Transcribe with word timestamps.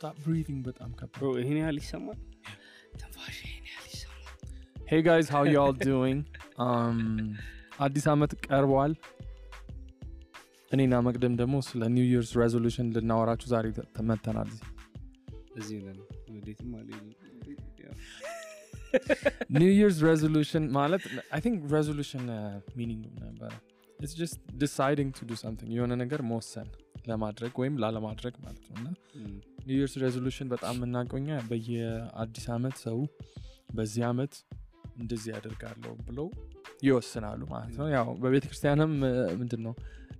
Stop 0.00 0.18
breathing 0.26 0.60
በጣም 0.66 0.90
ከባድ 0.98 1.34
ይህን 1.40 1.56
ያህል 1.60 1.78
ይሰማል? 1.80 2.18
ትንፋሽ 3.00 3.38
ይህን 3.46 3.64
ያህል 3.70 3.86
ይሰማል? 3.90 4.30
Hey 4.90 5.00
guys 5.06 5.26
how 5.34 5.44
you 5.52 5.56
all 5.62 5.74
doing 5.80 6.22
አዲስ 7.86 8.04
ዓመት 8.12 8.32
ቀርበዋል 8.46 8.92
እኔና 10.70 11.00
መቅደም 11.08 11.34
ደግሞ 11.40 11.54
ስለ 11.68 11.82
New 11.96 12.06
Year's 12.12 12.32
resolution 12.42 12.88
ልናወራችሁ 12.94 13.48
ዛሬ 13.54 13.66
መጥተናል 13.98 14.50
እዚህ. 15.60 15.78
ወዴትም 16.34 16.72
አለ 16.80 16.88
New 19.58 19.72
Year's 19.80 20.00
resolution 20.08 20.66
ማለት 20.78 21.04
I 21.34 21.42
think 21.46 21.58
resolution 21.76 22.24
meaning 22.80 23.04
ነበረ. 23.26 23.52
It's 23.98 24.14
just 24.22 24.38
deciding 24.64 25.12
to 25.18 25.28
do 25.30 25.42
something 25.44 25.70
የሆነ 25.78 25.92
ነገር 26.04 26.22
መወሰን 26.32 26.70
ለማድረግ 27.08 27.52
ወይም 27.60 27.74
ላለማድረግ 27.82 28.34
ማለት 28.46 28.64
ነው 28.70 28.76
እና 28.80 28.88
ኒው 29.66 29.76
ይርስ 29.76 29.94
ሬዞሉሽን 30.02 30.48
በጣም 30.52 30.74
የምናውቀኛ 30.78 31.28
በየአዲስ 31.48 32.46
ዓመት 32.54 32.76
ሰው 32.84 32.98
በዚህ 33.74 34.02
ዓመት 34.08 34.34
እንደዚህ 34.96 35.30
ያደርጋለሁ 35.34 35.92
ብለው 36.06 36.28
ይወስናሉ 36.84 37.40
ማለት 37.52 37.74
ነው። 37.80 37.86
ያው 37.94 38.08
በቤተ 38.22 38.44
ክርስቲያንም 38.50 38.92
ምንድን 39.40 39.62
ነው 39.66 39.74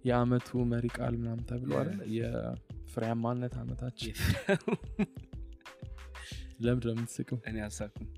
የአመቱ 0.09 0.49
መሪ 0.71 0.87
ቃል 0.97 1.15
ምናምን 1.21 1.45
ተብሎ 1.51 1.71
አይደል? 1.81 2.01
የፍሬያማነት 2.19 3.55
አመታችን። 3.63 4.15
ለምድ 6.65 6.85
እኔ 7.51 7.57
አልሳኩም 7.67 8.09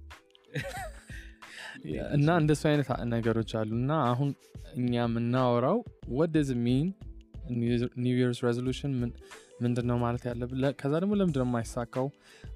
እና 2.16 2.28
እንደሱ 2.40 2.62
አይነት 2.70 2.88
ነገሮች 3.12 3.50
አሉ 3.60 3.70
እና 3.80 3.92
አሁን 4.08 4.30
እኛ 4.76 4.92
የምናወራው 5.00 5.78
ወደ 6.18 6.42
ዝ 6.48 6.54
ሚን 6.64 6.86
ኒው 8.02 8.16
ይርስ 8.20 8.40
ሬዞሉሽን 8.46 8.92
ምንድን 9.62 9.86
ነው 9.90 9.96
ማለት 9.98 10.22
ያለብን 10.28 10.64
ከዛ 10.80 10.92
ደግሞ 11.02 11.12
ለምንድን 11.20 11.40
ነው 11.42 11.48
የማይሳካው? 11.48 12.06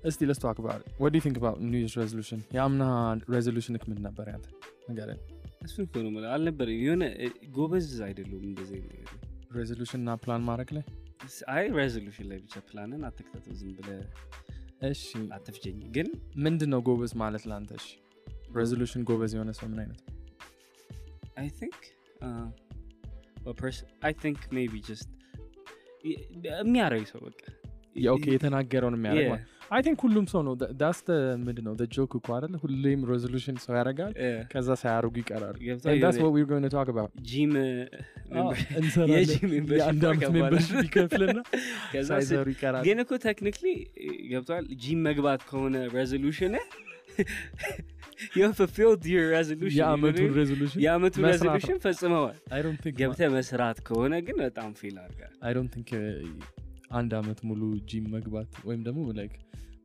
እስቲ 0.04 0.28
ለስቶ 0.30 0.44
አክባር 0.50 0.80
ወዲ 1.00 1.16
ቲንክ 1.24 1.36
ኒው 1.66 1.80
ይርስ 1.82 1.96
ሬዞሉሽን 2.00 2.40
የአምና 2.56 2.84
ሬዞሉሽን 3.34 3.76
ምን 3.90 3.98
ነበር? 4.06 4.26
ያንተ 4.34 4.46
ንገረኝ 4.90 5.20
እሱን 5.62 5.84
እኮ 5.86 5.94
ነው 5.96 6.10
የምልህ። 6.10 6.30
አልነበረም 6.34 6.80
የሆነ 6.84 7.04
ጎበዝ 7.50 7.88
አይደሉም 8.06 8.42
እንደዚህ 8.50 8.80
ነገር። 8.86 9.08
ሬዞሉሽን 9.56 10.00
እና 10.00 10.14
ፕላን 10.24 10.42
ማድረግ 10.42 10.70
ላይ? 10.76 10.84
አይ 11.48 11.64
ሬዞሉሽን 11.78 12.26
ላይ 12.30 12.38
ብቻ 12.38 12.60
ፕላንን 12.70 13.02
አትክተተው 13.04 13.54
ዝም 13.54 13.72
ብለህ 13.78 14.02
እሺ። 14.90 15.04
አትፍጀኝ። 15.32 15.78
ግን 15.92 16.08
ምንድን 16.36 16.70
ነው 16.70 16.80
ጎበዝ 16.80 17.14
ማለት 17.14 17.44
ለአንተ 17.50 17.72
እሺ። 17.80 17.88
Resolution 18.56 19.04
ጎበዝ 19.04 19.34
የሆነ 19.34 19.52
ሰው 19.52 19.68
ምን 19.68 19.80
አይነት? 19.84 20.00
I 21.36 21.48
think 21.50 21.78
uh, 22.20 22.46
a 23.46 23.54
person 23.54 23.86
የሚያረግ 26.48 27.04
ሰው 27.12 27.20
በቃ 27.26 27.42
okay 28.10 28.24
የተናገረውን 28.34 28.96
የሚያደርግ 28.98 29.28
Yeah. 29.28 29.44
I 29.70 29.80
think 29.84 30.00
ሁሉም 30.04 30.26
ሰው 30.32 30.40
ነው 30.46 30.52
does 30.80 30.98
ምንድን 31.40 31.64
ነው 31.68 31.72
joke 31.94 32.12
እኮ 32.18 32.26
አይደለ 32.34 32.54
ሁሌም 32.62 33.00
resolution 33.08 33.56
ሰው 33.64 33.72
ያደርጋል. 33.78 34.12
ከዛ 34.52 34.68
ሳያደርጉ 34.82 35.14
ይቀራሉ። 35.22 35.56
ጂም 37.30 37.54
እንሰራለን። 38.80 39.16
የ 39.16 39.30
gym 39.30 39.50
membership 39.54 39.80
የአንድ 39.80 40.04
ዓመት 40.04 40.20
ታውቃለህ? 40.20 40.34
Membership 40.36 40.78
ይከፍልና 40.86 41.38
ከዛ 41.94 42.08
ሳይሰሩ 42.10 42.46
ይቀራል 42.54 42.84
ግን 42.88 43.00
እኮ 43.04 43.18
technically 43.26 43.66
ገብቷል 44.30 44.66
ጂም 44.84 45.02
መግባት 45.08 45.42
ከሆነ 45.50 45.76
resolution 45.96 46.54
fulfilled 48.54 49.04
your 49.06 49.24
resolution 49.30 49.78
የአመቱን 49.78 50.30
resolution 50.38 50.80
resolution 51.26 51.78
ፈጽመዋል። 51.84 52.36
I 52.50 52.60
don't 52.64 52.80
think 52.84 52.94
ገብተ 53.00 53.28
መስራት 53.36 53.78
ከሆነ 53.88 54.14
ግን 54.28 54.36
በጣም 54.44 54.70
fail 54.80 54.96
አድርጋል 55.04 55.32
uh, 55.90 56.06
አንድ 56.98 57.12
አመት 57.20 57.38
ሙሉ 57.48 57.60
ጂም 57.90 58.04
መግባት 58.16 58.52
ወይም 58.68 58.82
ደግሞ 58.88 59.04
like 59.18 59.34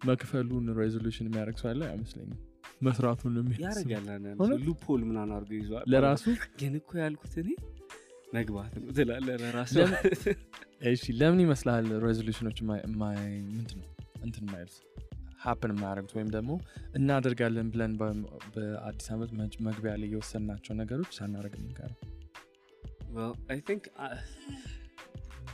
መክፈሉን 0.09 0.65
resolution 0.79 1.27
የሚያደርግ 1.29 1.57
ሰው 1.61 1.69
ያለ 1.71 1.83
አይመስለኝም። 1.91 2.39
መስራቱን? 2.81 3.33
ሉፖል 4.67 5.01
ምናን 5.09 5.31
አድርገው 5.35 5.57
ይዘዋል። 5.61 5.85
ለራሱ? 5.93 6.25
ግን 6.61 6.73
እኮ 6.79 6.91
ያልኩት 7.03 7.33
እኔ 7.43 7.49
መግባት 8.33 8.73
ነው 8.81 8.91
ትላለ 8.97 9.27
ለራሱ። 9.43 9.75
እሺ 10.91 11.03
ለምን 11.19 11.41
ይመስላል 11.45 11.87
resolution 12.05 12.44
ኦች 12.44 12.59
ምንድን 12.63 13.77
ነው? 13.79 13.89
እንትን 14.25 14.45
ማይሉት 14.51 14.77
happen 15.41 15.71
የማያደርጉት 15.73 16.13
ወይም 16.17 16.29
ደግሞ 16.35 16.51
እናደርጋለን 16.99 17.67
ብለን 17.73 17.93
በአዲስ 18.55 19.07
ዓመት 19.15 19.31
መግቢያ 19.67 19.93
ላይ 20.01 20.09
የወሰንናቸው 20.13 20.75
ነገሮች 20.81 21.11
ሳናደርግ 21.19 21.55
የምንቀረው? 21.59 21.97
Well, 23.15 23.33
I 23.49 23.59
think 23.67 23.81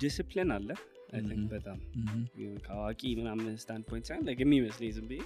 discipline 0.01 0.51
አለ። 0.56 0.70
I 1.09 1.20
think 1.20 1.40
Mhm. 1.40 1.48
በጣም 1.53 1.78
Mhm. 2.00 2.22
የሆነ 2.42 2.58
ከአዋቂ 2.66 3.02
ምናምን 3.20 3.58
standpoint 3.63 4.07
ሳይሆን 4.09 4.28
የሚመስለኝ 4.44 4.92
ዝም 4.98 5.08
ብዬ 5.12 5.22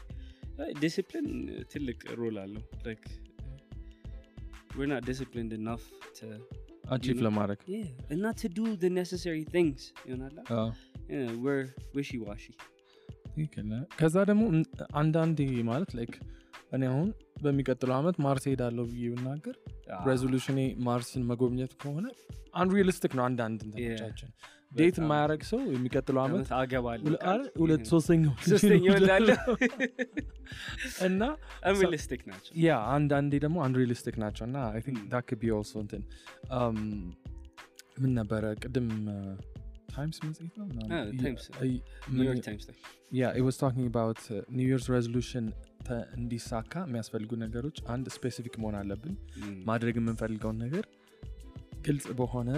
ዲስፕሊን 0.79 1.27
ትልቅ 1.73 1.99
role 2.19 2.37
አለው። 2.43 2.63
Like 2.87 3.05
we're 4.77 4.91
not 4.95 5.03
disciplined 5.05 5.53
enough 5.53 5.85
to 6.19 6.27
achieve 6.93 7.17
ለማድረግ. 7.27 7.59
Yeah 7.75 7.89
and 8.11 8.19
not 8.27 8.37
to 8.43 8.49
do 8.59 8.67
the 8.83 8.91
necessary 9.01 9.43
things 9.55 9.79
ይሆናላ 10.09 10.39
yeah, 11.09 11.29
we're 11.45 11.65
ከዛ 13.99 14.23
ደግሞ 14.23 14.63
አንዳንዴ 14.93 15.63
ማለት 15.63 15.95
like 15.95 16.21
እኔ 16.73 16.85
አሁን 16.85 17.13
በሚቀጥለው 17.41 17.95
ዓመት 17.95 18.19
ማርስ 18.19 18.43
ሄዳለሁ 18.51 18.85
ብዬ 18.85 19.09
ብናገር 19.09 19.59
resolution 20.05 20.59
ኔ 20.59 20.75
ማርስን 20.79 21.25
መጎብኘት 21.25 21.81
ከሆነ 21.81 22.07
unrealistic 22.55 23.15
ነው 23.15 23.23
አንዳንድ 23.23 23.63
እንትኖቻችን። 23.63 24.29
date 24.75 24.99
የማያደረግ 24.99 25.43
ሰው 25.43 25.73
የሚቀጥለው 25.73 26.21
ዓመት 26.21 26.47
ሁለት 27.59 27.85
ሶስተኛው 27.85 28.33
እና 31.07 31.37
unrealistic 31.63 32.27
ናቸው። 32.27 32.53
Yeah 32.57 32.95
አንዳንዴ 32.95 33.39
ደግሞ 33.39 33.63
unrealistic 33.63 34.19
ናቸው 34.19 34.45
እና 34.45 34.73
be 35.39 35.51
also 35.51 35.79
እንትን። 35.79 36.03
um, 36.57 37.13
ምን 37.99 38.13
ነበረ 38.13 38.53
ቅድም 38.53 39.09
ታይምስ 39.91 40.17
መጽሔት 40.25 40.53
ነው 40.59 40.65
new 40.69 42.29
year 43.19 43.25
uh, 44.29 44.41
new 44.51 44.65
year's 44.69 44.87
resolution 44.95 45.45
ተ- 45.87 46.05
እንዲሳካ 46.17 46.73
የሚያስፈልጉ 46.85 47.31
ነገሮች 47.43 47.77
አንድ 47.93 48.05
specific 48.15 48.55
መሆን 48.61 48.75
አለብን። 48.79 49.15
Mm. 49.39 49.55
ማድረግ 49.65 49.95
የምንፈልገውን 49.99 50.57
ነገር 50.65 50.85
ግልጽ 51.87 52.05
በሆነ 52.19 52.49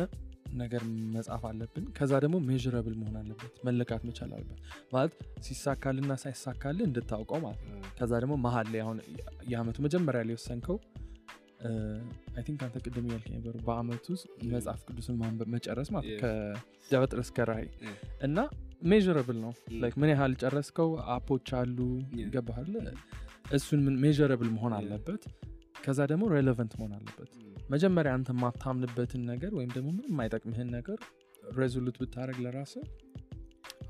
ነገር 0.56 0.82
መጻፍ 1.14 1.44
አለብን። 1.50 1.86
ከዛ 1.98 2.12
ደግሞ 2.24 2.38
measurable 2.48 2.96
መሆን 3.00 3.16
አለበት 3.20 3.54
መለካት 3.68 4.02
መቻል 4.10 4.32
አለበት 4.38 4.60
ማለት 4.94 5.14
ሲሳካልና 5.48 6.14
ሳይሳካል 6.24 6.78
እንድታውቀው 6.88 7.40
ማለት 7.46 7.64
ነው። 7.70 7.80
ከዛ 8.00 8.12
ደግሞ 8.24 8.36
መሀል 8.46 8.68
ላይ 8.74 8.82
አሁን 8.86 9.00
የአመቱ 9.48 9.78
መጀመሪያ 9.88 10.22
ላይ 10.22 10.36
የወሰንከው 10.36 10.78
I 12.36 12.44
think 12.48 12.62
አንተ 12.66 12.78
ቅድም 12.86 13.08
ያልክ 13.14 13.28
ነበሩ 13.36 13.54
በአመቱ 13.68 14.06
ውስጥ 14.16 14.26
መጽሐፍ 14.54 14.82
ቅዱስን 14.90 15.16
ማንበብ 15.22 15.50
መጨረስ 15.56 15.90
ማለት. 15.96 16.14
ከዘፍጥረት 16.24 17.26
እስከ 17.28 17.46
ራእይ. 17.52 17.68
እና 18.28 18.38
measurable 18.92 19.38
ነው. 19.46 19.52
like 19.82 19.96
ምን 20.02 20.10
ያህል 20.14 20.34
ጨረስከው 20.44 20.90
app 21.16 21.30
ኦች 21.30 21.50
አሉ. 21.60 21.78
ይገባሃል 22.22 22.72
እሱን 23.58 23.82
measurable 24.04 24.50
መሆን. 24.58 24.74
አለበት 24.80 25.24
ከዛ 25.86 26.00
ደግሞ 26.12 26.24
relevant 26.36 26.74
መሆን 26.80 26.94
አለበት 26.98 27.32
መጀመሪያ 27.72 28.12
አንተ 28.18 28.30
የማታምንበትን 28.36 29.22
ነገር 29.32 29.52
ወይም 29.58 29.72
ደግሞ 29.76 29.88
ምንም 29.96 30.12
የማይጠቅምህን 30.14 30.70
ነገር 30.78 31.00
resolute 31.58 31.96
ብታደረግ 32.02 32.38
ለራስ 32.46 32.74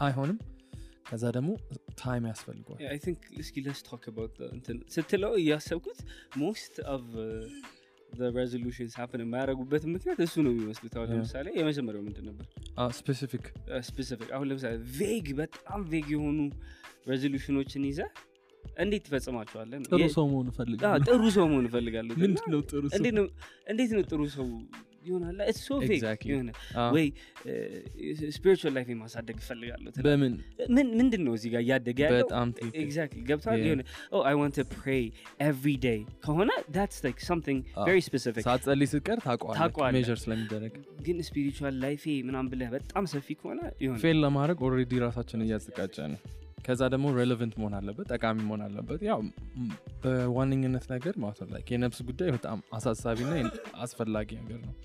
አይሆንም 0.05 0.37
ከዛ 1.05 1.23
ደግሞ 1.37 1.49
time 1.99 2.25
እስኪ 3.39 3.55
ስትለው 4.95 5.31
እያሰብኩት 5.35 5.99
uh, 7.17 7.43
the 8.11 8.27
resolutions 8.31 8.93
happen 8.99 9.19
የማያደርጉበት 9.21 9.83
ምክንያት 9.93 10.19
እሱ 10.19 10.35
ነው 10.45 10.51
የሚመስሉት። 10.51 10.93
አሁን. 10.97 11.09
ለምሳሌ 11.11 11.47
የመጀመሪያው 11.55 12.03
ምንድን 12.03 12.25
ነበር? 12.25 12.45
Specific 12.99 13.45
specific 13.79 14.29
አሁን 14.31 14.47
ለምሳሌ 14.47 14.75
vague 14.99 15.27
በጣም 15.33 15.81
vague 15.89 16.07
የሆኑ 16.09 16.39
resolution 17.09 17.57
ኦችን 17.57 17.85
ይዘ 17.89 17.99
እንዴት 18.79 19.03
ትፈጽማቸዋለን 19.03 19.81
ጥሩ 19.83 20.03
ሰው 20.09 20.25
መሆን 20.27 20.47
እፈልጋለሁ። 20.47 21.05
ጥሩ 21.09 21.23
ሰው 21.29 21.47
መሆን 21.47 21.65
እፈልጋለሁ። 21.65 22.13
እንዴት 23.69 23.91
ነው 23.93 24.03
ጥሩ 24.03 24.23
ሰው 24.29 24.47
ይሆናል 25.05 25.37
አዎ። 26.77 26.89
ወይ 26.95 27.07
spiritual 28.33 28.73
life 28.75 28.89
ማሳደግ 28.99 29.37
እፈልጋለሁ 29.43 29.91
በምን? 30.05 30.33
ምን 30.69 30.87
ምንድን 30.99 31.21
ነው 31.25 31.33
እዚህ 31.37 31.49
ጋር 31.53 31.61
እያደገ 31.65 31.99
ያለው? 32.05 32.19
በጣም 32.21 32.47
ትክክል. 32.57 32.79
Exactly 32.83 33.21
ገብቷል 33.29 33.51
Yeah. 33.55 33.67
የሆነ 33.67 33.81
oh 34.11 34.21
I 34.27 34.35
want 34.39 34.55
to 34.61 34.65
pray 34.75 35.03
every 35.45 35.73
day 35.83 35.99
ከሆነ 36.25 36.49
that's 36.75 36.99
like 37.05 37.19
something 37.27 37.61
አዎ። 37.75 37.85
Very 37.87 37.99
specific 38.07 38.43
ሳትጸልይ 38.47 38.89
ስትቀር 38.91 39.19
measure 39.95 40.17
ስለሚደረግ 40.23 40.73
ግን 41.05 41.17
spiritual 41.27 41.75
life 41.83 41.96
ኤ 41.96 42.05
ምናም 42.27 42.47
ብለህ 42.51 42.69
በጣም 42.75 43.03
ሰፊ 43.13 43.27
ከሆነ 43.39 43.59
fail 44.01 44.17
ለማድረግ 44.23 44.59
already 44.67 44.93
ራሳችን 45.03 45.43
እያዘጋጀ 45.45 45.97
ነው 46.13 46.21
ከዛ 46.65 46.81
ደግሞ 46.93 47.19
relevant 47.19 47.59
መሆን 47.59 47.73
አለበት 47.79 48.07
ጠቃሚ 48.13 48.37
መሆን 48.47 48.61
አለበት። 48.61 49.01
ያው 49.09 49.19
በዋነኝነት 50.03 50.91
ነገር 50.91 51.13
ማለት 51.23 51.39
ነው 51.43 51.59
የነፍስ 51.71 52.01
ጉዳይ 52.09 52.31
በጣም 52.31 52.63
አሳሳቢና 52.73 53.51
አስፈላጊ 53.77 54.29
ነገር 54.41 54.59
ነው። 54.67 54.75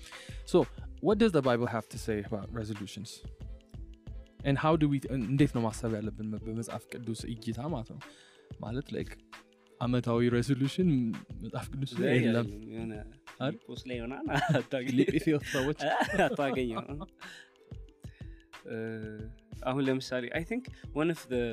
So 0.45 0.65
what 1.03 1.17
does 1.17 1.31
the 1.31 1.41
bible 1.41 1.67
have 1.67 1.87
to 1.89 1.97
say 1.97 2.23
about 2.23 2.47
resolutions? 2.53 3.21
And 4.39 4.57
how 4.57 4.75
do 4.75 4.87
we 4.91 4.99
እንዴት 5.17 5.51
ነው 5.55 5.61
ማሰብ 5.67 5.91
ያለብን 5.97 6.29
በመጽሐፍ 6.45 6.83
ቅዱስ 6.93 7.21
እይታ 7.31 7.59
ማለት 7.73 7.89
ነው? 7.93 7.99
ማለት 8.61 8.87
like 8.95 9.09
አመታዊ 9.81 10.29
resolution 10.35 10.89
መጽሐፍ 11.43 11.67
ቅዱስ 11.73 11.91
ላይ 11.99 12.09
የለም። 12.17 12.47
ላይ 13.89 13.95
ይሆናል። 13.97 14.25
ሰዎች 15.55 15.79
አታገኘው 16.25 16.79
አሁን 19.69 19.83
ለምሳሌ 19.89 20.25
I 20.37 20.43
think 20.51 20.65
one 21.01 21.09
of 21.15 21.21
the 21.33 21.43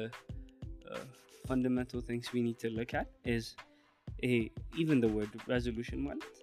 uh, 0.90 1.04
fundamental 1.44 2.00
things 2.08 2.26
we 2.34 2.42
need 2.46 2.58
to 2.64 2.70
look 2.78 2.92
at 3.00 3.08
is 3.36 3.44
ይሄ 4.08 4.34
even 4.82 4.98
the 5.04 5.10
word 5.16 5.32
resolution 5.54 5.98
ማለት 6.08 6.34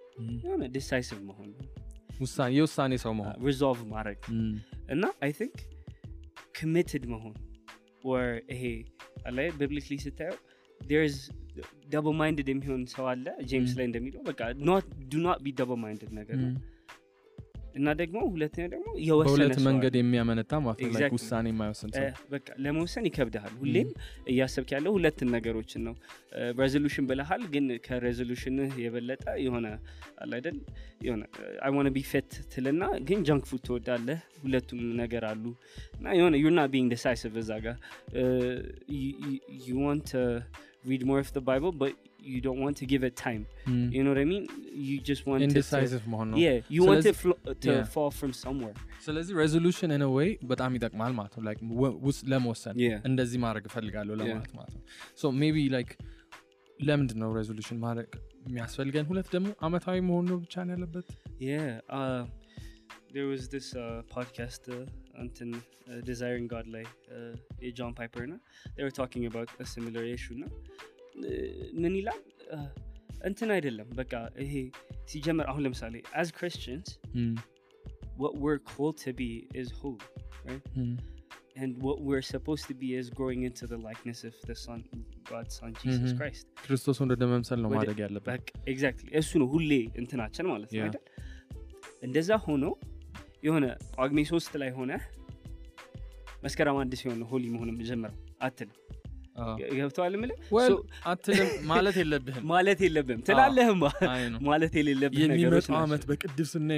የሆነ 0.44 0.64
decisive 0.76 1.22
መሆን 1.30 1.50
ውሳኔ 2.20 2.50
የውሳኔ 2.58 2.92
ሰው 3.04 3.12
መሆን 3.20 3.36
resolve 3.48 3.80
ማድረግ 3.94 4.18
Mm. 4.34 4.52
እና 4.94 5.04
I 5.26 5.32
think 5.38 5.56
committed 6.58 7.04
መሆን 7.14 7.34
ወር 8.04 8.28
ይሄ 8.54 8.62
አለ 9.28 9.38
biblically 9.60 9.94
ስታየው 10.04 10.36
there's 11.00 11.16
double 11.92 12.14
minded 12.20 12.48
የሚሆን 12.52 12.82
ሰው 12.94 13.04
አለ 13.12 13.26
James 13.50 13.72
Mm. 13.72 13.78
ላይ 13.78 13.86
እንደሚለው 13.90 14.22
በቃ 14.30 14.40
do 15.12 15.18
not 15.26 15.38
be 15.44 15.52
double 15.60 15.78
minded 15.84 16.12
ነገር 16.20 16.36
ነው 16.44 16.50
Mm. 16.50 16.62
እና 17.74 17.88
ደግሞ 18.00 18.18
ሁለተኛ 18.32 18.64
ደግሞ 18.72 18.88
የወሰነ 19.06 19.54
መንገድ 19.66 19.94
የሚያመነታ. 19.98 20.52
ውሳኔ 21.16 21.46
የማይወስን 21.52 21.90
በቃ 22.34 22.46
ለመወሰን 22.64 23.06
ይከብድሃል። 23.08 23.54
ሁሌም 23.62 23.88
እያሰብክ 24.32 24.70
ያለው 24.76 24.92
ሁለትን 24.96 25.30
ነገሮችን 25.36 25.82
ነው። 25.88 25.94
resolution 26.60 27.06
ብለሃል 27.10 27.42
ግን 27.54 27.66
ከ 27.86 27.98
resolution 27.98 28.60
ህ 28.60 28.72
የበለጠ 28.84 29.24
የሆነ 29.44 29.66
አይደል? 30.28 30.58
የሆነ 31.06 31.22
I 31.64 31.70
be 31.94 32.02
fit 32.10 32.30
ትልና 32.54 32.84
ግን 33.08 33.20
junk 33.28 33.44
food 33.50 33.62
ትወዳለህ? 33.66 34.20
ሁለቱም 34.44 34.80
ነገር 35.02 35.24
አሉ። 35.30 35.44
እና 35.96 36.06
የሆነ 36.18 36.34
you're 36.42 36.54
not 36.54 36.64
being 36.72 36.90
decisive 36.94 37.36
እዛ 37.42 37.52
ጋር። 37.66 37.76
you 39.62 39.76
want 39.82 40.10
read 40.88 41.04
more 41.08 41.20
of 41.22 41.30
Bible 41.46 41.72
you 42.32 42.36
don't 42.46 42.60
want 42.64 42.76
to 42.80 42.86
give 42.92 43.02
it 43.08 43.16
time 43.22 43.40
Mm. 43.70 43.84
you 43.96 44.00
know 44.06 44.12
mean 44.32 44.42
you 44.88 44.96
just 45.08 45.24
want 45.30 45.44
indecisive 45.46 46.04
መሆን 46.14 46.28
ነው 46.32 46.38
Yeah, 46.44 46.56
you 46.76 46.82
want 46.88 46.98
ስለዚህ- 47.00 47.14
to 47.16 47.20
flo- 47.22 47.38
to 47.64 47.70
Yeah. 47.70 47.84
fall 47.94 48.10
from 48.20 48.32
somewhere. 48.44 48.76
ስለዚህ 49.06 49.32
resolution 49.42 49.92
in 49.96 50.04
way 50.16 50.28
በጣም 50.52 50.70
ይጠቅማል 50.78 51.12
ማለት 51.20 51.34
ነው 51.38 51.44
like 51.48 51.62
ወ- 51.82 51.96
ውስ- 52.08 52.24
ለመወሰን. 52.32 52.76
እንደዚህ 53.10 53.40
ማድረግ 53.46 53.66
እፈልጋለሁ 53.70 54.14
ለማለት 54.22 54.52
ማለት 54.60 54.74
ነው 54.78 54.84
so 55.22 55.32
maybe 55.42 55.56
like 55.76 55.92
ለምንድን 56.80 57.18
ነው 57.24 57.30
resolution 57.38 57.78
ማድረግ 57.86 58.08
የሚያስፈልገን 58.48 59.06
ሁለት 59.10 59.28
ደግሞ 59.36 59.50
አመታዊ 59.66 59.98
መሆን 60.08 60.26
ነው 60.32 60.38
ብቻ 60.46 60.54
ነው 60.68 60.74
ያለበት 60.76 61.08
Yeah, 61.50 61.68
uh, 61.98 62.22
there 63.14 63.28
was 63.32 63.42
this 63.54 63.66
uh, 63.82 63.98
podcast, 64.14 64.64
uh, 64.76 64.84
uh, 65.86 66.00
Desiring 66.08 66.46
God, 66.52 66.66
like 66.68 66.92
uh, 67.16 67.32
a 67.66 67.70
John 67.78 67.92
Piper, 68.00 68.22
na? 68.32 68.38
they 68.76 68.84
were 68.86 68.94
talking 69.00 69.24
about 69.30 69.48
a 69.64 69.66
similar 69.74 70.04
issue. 70.16 70.36
Na? 70.42 70.48
ምን 71.82 71.94
ይላል? 71.98 72.20
እንትን 73.24 73.50
አይደለም። 73.52 73.88
በቃ 73.96 74.12
ይሄ 74.42 74.54
ሲጀመር 75.12 75.46
አሁን 75.50 75.62
ለምሳሌ 75.66 75.94
as 76.20 76.28
Christians 76.38 76.88
Mm. 77.14 77.34
what 78.22 78.32
we're 78.42 78.62
called 78.72 78.96
to 79.04 79.12
be 79.14 79.30
is 79.54 79.68
holy 79.80 80.08
Mm. 80.76 80.94
and 81.56 81.70
what 81.86 81.98
we're 82.06 82.26
supposed 82.32 82.64
to 82.70 82.74
be 82.74 82.88
is 83.00 83.06
growing 83.10 83.42
into 83.48 83.64
the 83.72 83.78
likeness 83.88 84.20
of 84.24 84.34
the 84.48 84.56
son 84.64 84.80
God's 85.30 85.54
son 85.60 85.70
Jesus 85.82 86.08
Mhm. 86.08 86.16
Christ. 86.20 86.44
ክርስቶስ 86.64 86.98
ወደ 87.04 87.24
መምሰል 87.32 87.58
ነው 87.64 87.70
ማድረግ 87.74 87.98
ያለበት. 88.04 88.44
exactly 88.72 89.08
እሱ 89.22 89.30
ነው 89.42 89.48
ሁሌ 89.54 89.70
እንትናችን 90.02 90.48
ማለት 90.52 90.70
ነው 90.70 90.78
Yeah. 90.80 90.88
አይደል? 90.88 91.04
እንደዛ 92.02 92.30
ሆኖ 92.46 92.64
የሆነ 93.42 93.64
ጳጉሜ 93.96 94.20
ሶስት 94.32 94.52
ላይ 94.62 94.70
ሆነ 94.78 94.92
መስከረም 96.44 96.78
አንድ 96.82 96.94
ሲሆን 97.00 97.20
holy 97.30 97.44
መሆን 97.54 97.68
የምጀምረው 97.72 98.16
አትልም 98.46 98.78
ገብቶሃል 99.72 100.14
ምል 100.18 100.30
Well, 100.50 100.74
አትልም 101.06 101.48
ማለት 101.72 101.96
የለብህም። 101.98 102.42
ማለት 102.50 102.80
አይ 104.10 104.22
ነው። 104.32 104.38
ማለት 104.44 104.72
የሌለብህ 104.78 105.22
ነገሮች 105.24 105.66
የሚመጣው 105.66 105.78
አመት 105.80 106.02
በቅድስና 106.10 106.70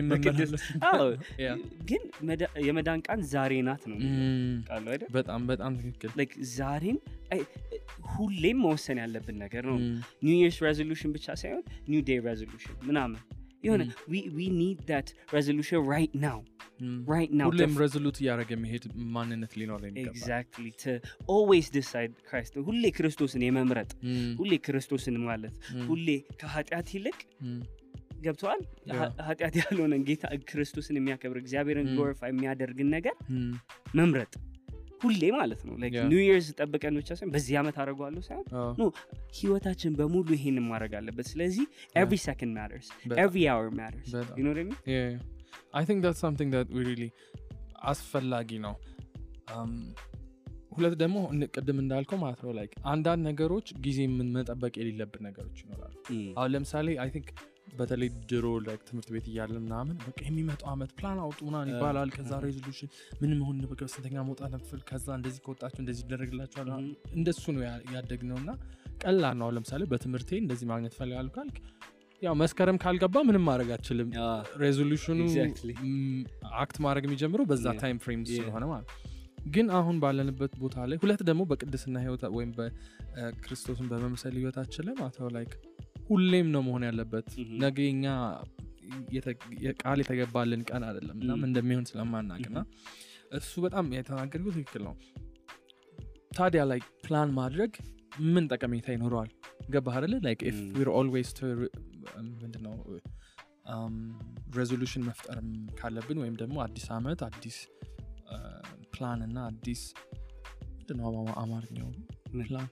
Yeah. 1.38 1.56
ግን 1.90 2.02
መዳ- 2.28 2.52
የመዳን 2.66 3.00
ቀን 3.06 3.20
ዛሬ 3.32 3.52
ናት 3.66 3.82
ነው. 3.90 3.98
ቃሉ 4.68 4.84
አይደል? 4.92 5.08
በጣም 5.12 5.42
በጣም 5.50 5.72
ትክክል። 5.80 6.10
ዛሬን 6.54 6.98
ሁሌም 8.12 8.58
መወሰን 8.62 8.98
ያለብን 9.02 9.38
ነገር 9.42 9.64
ነው. 9.70 9.78
New 10.24 10.36
Year's 10.40 10.58
resolution 10.64 11.12
ብቻ 11.14 11.26
ሳይሆን 11.40 11.62
new 11.88 12.02
day 12.08 12.20
resolution 12.26 12.76
ምናምን 12.84 13.20
የሆነ 13.66 13.82
need 14.60 14.80
that 14.92 15.08
resolution 15.36 15.82
right 15.94 16.14
now 16.26 16.40
right 17.10 17.32
now. 17.40 17.46
ሁሌም 17.50 17.74
resolute 17.82 18.16
እያደረገ 18.22 18.50
መሄድ 18.62 18.84
ማንነት 19.14 19.52
exactly. 20.12 20.70
To 20.82 20.92
always 21.34 21.66
decide 21.76 22.12
Christ 22.28 22.52
ሁሌ 22.68 22.84
ክርስቶስን 22.98 23.42
የመምረጥ 23.46 23.90
ሁሌ 24.40 24.52
ክርስቶስን 24.66 25.16
ማለት 25.28 25.54
ሁሌ 25.90 26.08
ከኃጢአት 26.40 26.88
ይልቅ 26.96 27.18
ገብቶሃል. 28.24 28.60
ኃጢአት 29.28 29.54
ያልሆነን 29.60 30.04
ጌታ 30.10 30.24
ክርስቶስን 30.50 30.98
የሚያከብር 30.98 31.38
እግዚአብሔርን. 31.42 31.88
glorify 31.94 32.30
የሚያደርግን 32.32 32.90
ነገር 32.96 33.16
መምረጥ 34.00 34.32
ሁሌ 35.00 35.22
ማለት 35.36 35.60
ነው. 35.66 35.74
New 36.10 36.20
Year's 36.22 36.48
ጠብቀን 36.58 36.94
ብቻ 37.00 37.08
ሳይሆን 37.18 37.32
በዚህ 37.34 37.54
ዓመት 37.60 37.76
አደርገዋለሁ 37.82 38.22
ሳይሆን 38.28 38.46
no 38.78 38.84
ህይወታችን 39.38 39.94
በሙሉ 39.98 40.28
ይሄን 40.38 40.58
ማድረግ 40.70 40.94
አለበት። 41.00 41.28
ስለዚህ 41.32 41.64
every 42.02 42.18
second 42.26 42.54
matters 42.58 42.88
every 43.24 43.44
hour 43.54 43.70
matters? 43.80 44.10
I 45.74 45.84
think 45.88 46.00
that 46.04 46.18
something 46.24 46.50
that 46.56 46.68
really 46.90 47.04
አስፈላጊ 47.84 48.50
ነው። 48.66 48.76
Um, 49.48 49.72
ሁለት 50.76 50.94
ደግሞ 51.02 51.16
ቅድም 51.56 51.78
እንዳልከው 51.82 52.18
ማለት 52.22 52.40
ነው 52.44 52.50
like 52.56 52.72
አንዳንድ 52.92 53.22
ነገሮች 53.28 53.66
ጊዜ 53.84 53.98
መጠበቅ 54.34 54.72
የሌለብን 54.80 55.22
ነገሮች 55.28 55.58
ይኖራሉ። 55.62 55.94
አሁን 56.38 56.50
ለምሳሌ 56.54 56.96
I 57.02 57.10
think 57.14 57.28
በተለይ 57.78 58.08
ድሮ 58.30 58.46
ትምህርት 58.88 59.08
ቤት 59.14 59.26
እያለ 59.32 59.56
ምናምን 59.64 59.96
በቃ 60.06 60.18
የሚመጣው 60.28 60.68
አመት 60.74 60.90
ፕላን 60.98 61.18
አውጡ 61.24 61.38
ምናምን 61.48 61.70
ይባላል 61.72 62.10
ከዛ. 62.16 62.30
resolution 62.46 62.90
ምን 63.22 63.32
መሆን 63.40 63.58
በቃ 63.72 63.80
ስንተኛ 63.94 64.16
መውጣት 64.28 64.52
ነፍል 64.56 64.80
ከዛ 64.90 65.08
እንደዚህ 65.18 65.40
ከወጣችሁ 65.46 65.80
እንደዚህ 65.84 66.04
ይደረግላችኋል. 66.06 66.70
እንደሱ 67.18 67.44
ነው 67.56 67.62
ያደግነው 67.96 68.38
እና 68.42 68.50
ቀላል 69.04 69.36
ነው 69.42 69.50
ለምሳሌ 69.56 69.82
በትምህርቴ 69.92 70.30
እንደዚህ 70.44 70.66
ማግኘት 70.72 70.94
ፈልጋለሁ 71.00 71.28
ካልክ 71.36 71.56
ያው 72.22 72.34
መስከረም 72.42 72.76
ካልገባ 72.82 73.16
ምንም 73.28 73.42
ማድረግ 73.48 73.70
አችልም 73.74 74.08
resolution 74.62 75.05
ኑ. 75.05 75.18
act 76.62 76.76
ማድረግ 76.84 77.04
የሚጀምረው 77.08 77.46
በዛ. 77.50 77.66
time 77.82 77.98
frame. 78.04 78.22
ስለሆነ 78.30 78.64
ማለት 78.72 78.88
ግን 79.54 79.66
አሁን 79.78 79.96
ባለንበት 80.02 80.52
ቦታ 80.62 80.86
ላይ 80.90 80.96
ሁለት 81.02 81.20
ደግሞ 81.28 81.42
በቅድስና 81.50 81.96
ህይወት 82.04 82.22
ወይም 82.36 82.52
በክርስቶስን 82.58 83.86
በመምሰል 83.92 84.34
ህይወታችን 84.40 84.84
ላይ 84.88 84.94
ነው 85.20 85.28
like 85.36 85.52
ሁሌም 86.06 86.48
ነው 86.50 86.62
መሆን 86.66 86.84
ያለበት. 86.86 87.28
ነገ 87.62 87.78
እኛ 87.92 88.04
ቃል 89.80 89.98
የተገባልን 90.02 90.60
ቀን 90.68 90.82
አይደለም 90.88 91.16
እናም. 91.22 91.40
እንደሚሆን 91.46 91.84
ስለማናቅ 91.90 92.42
እና 92.50 92.58
እሱ 93.38 93.52
በጣም 93.64 93.86
የተናገርኩት 93.94 94.54
ትክክል 94.58 94.82
ነው 94.88 94.94
ታዲያ 96.32 96.62
like 96.70 96.80
plan 97.04 97.30
ማድረግ 97.36 97.72
ምን 98.26 98.44
ጠቀሜታ 98.50 98.86
ይኖረዋል 98.94 99.30
ገባህ 99.70 99.94
አይደለ 99.98 100.14
like 100.24 100.40
if. 100.50 100.58
we're 100.76 100.88
always 100.96 101.30
ምንድነው 102.36 102.74
resolution 104.56 105.02
መፍጠርም 105.06 105.48
ካለብን 105.78 106.18
ወይም 106.22 106.34
ደግሞ 106.42 106.56
አዲስ 106.64 106.86
አመት 106.96 107.20
አዲስ 107.28 107.56
ፕላን 108.94 109.20
እና 109.26 109.38
አዲስ 109.50 109.82
አማ- 111.08 111.36
አማርኛው? 111.40 111.88
ፕላን 112.40 112.68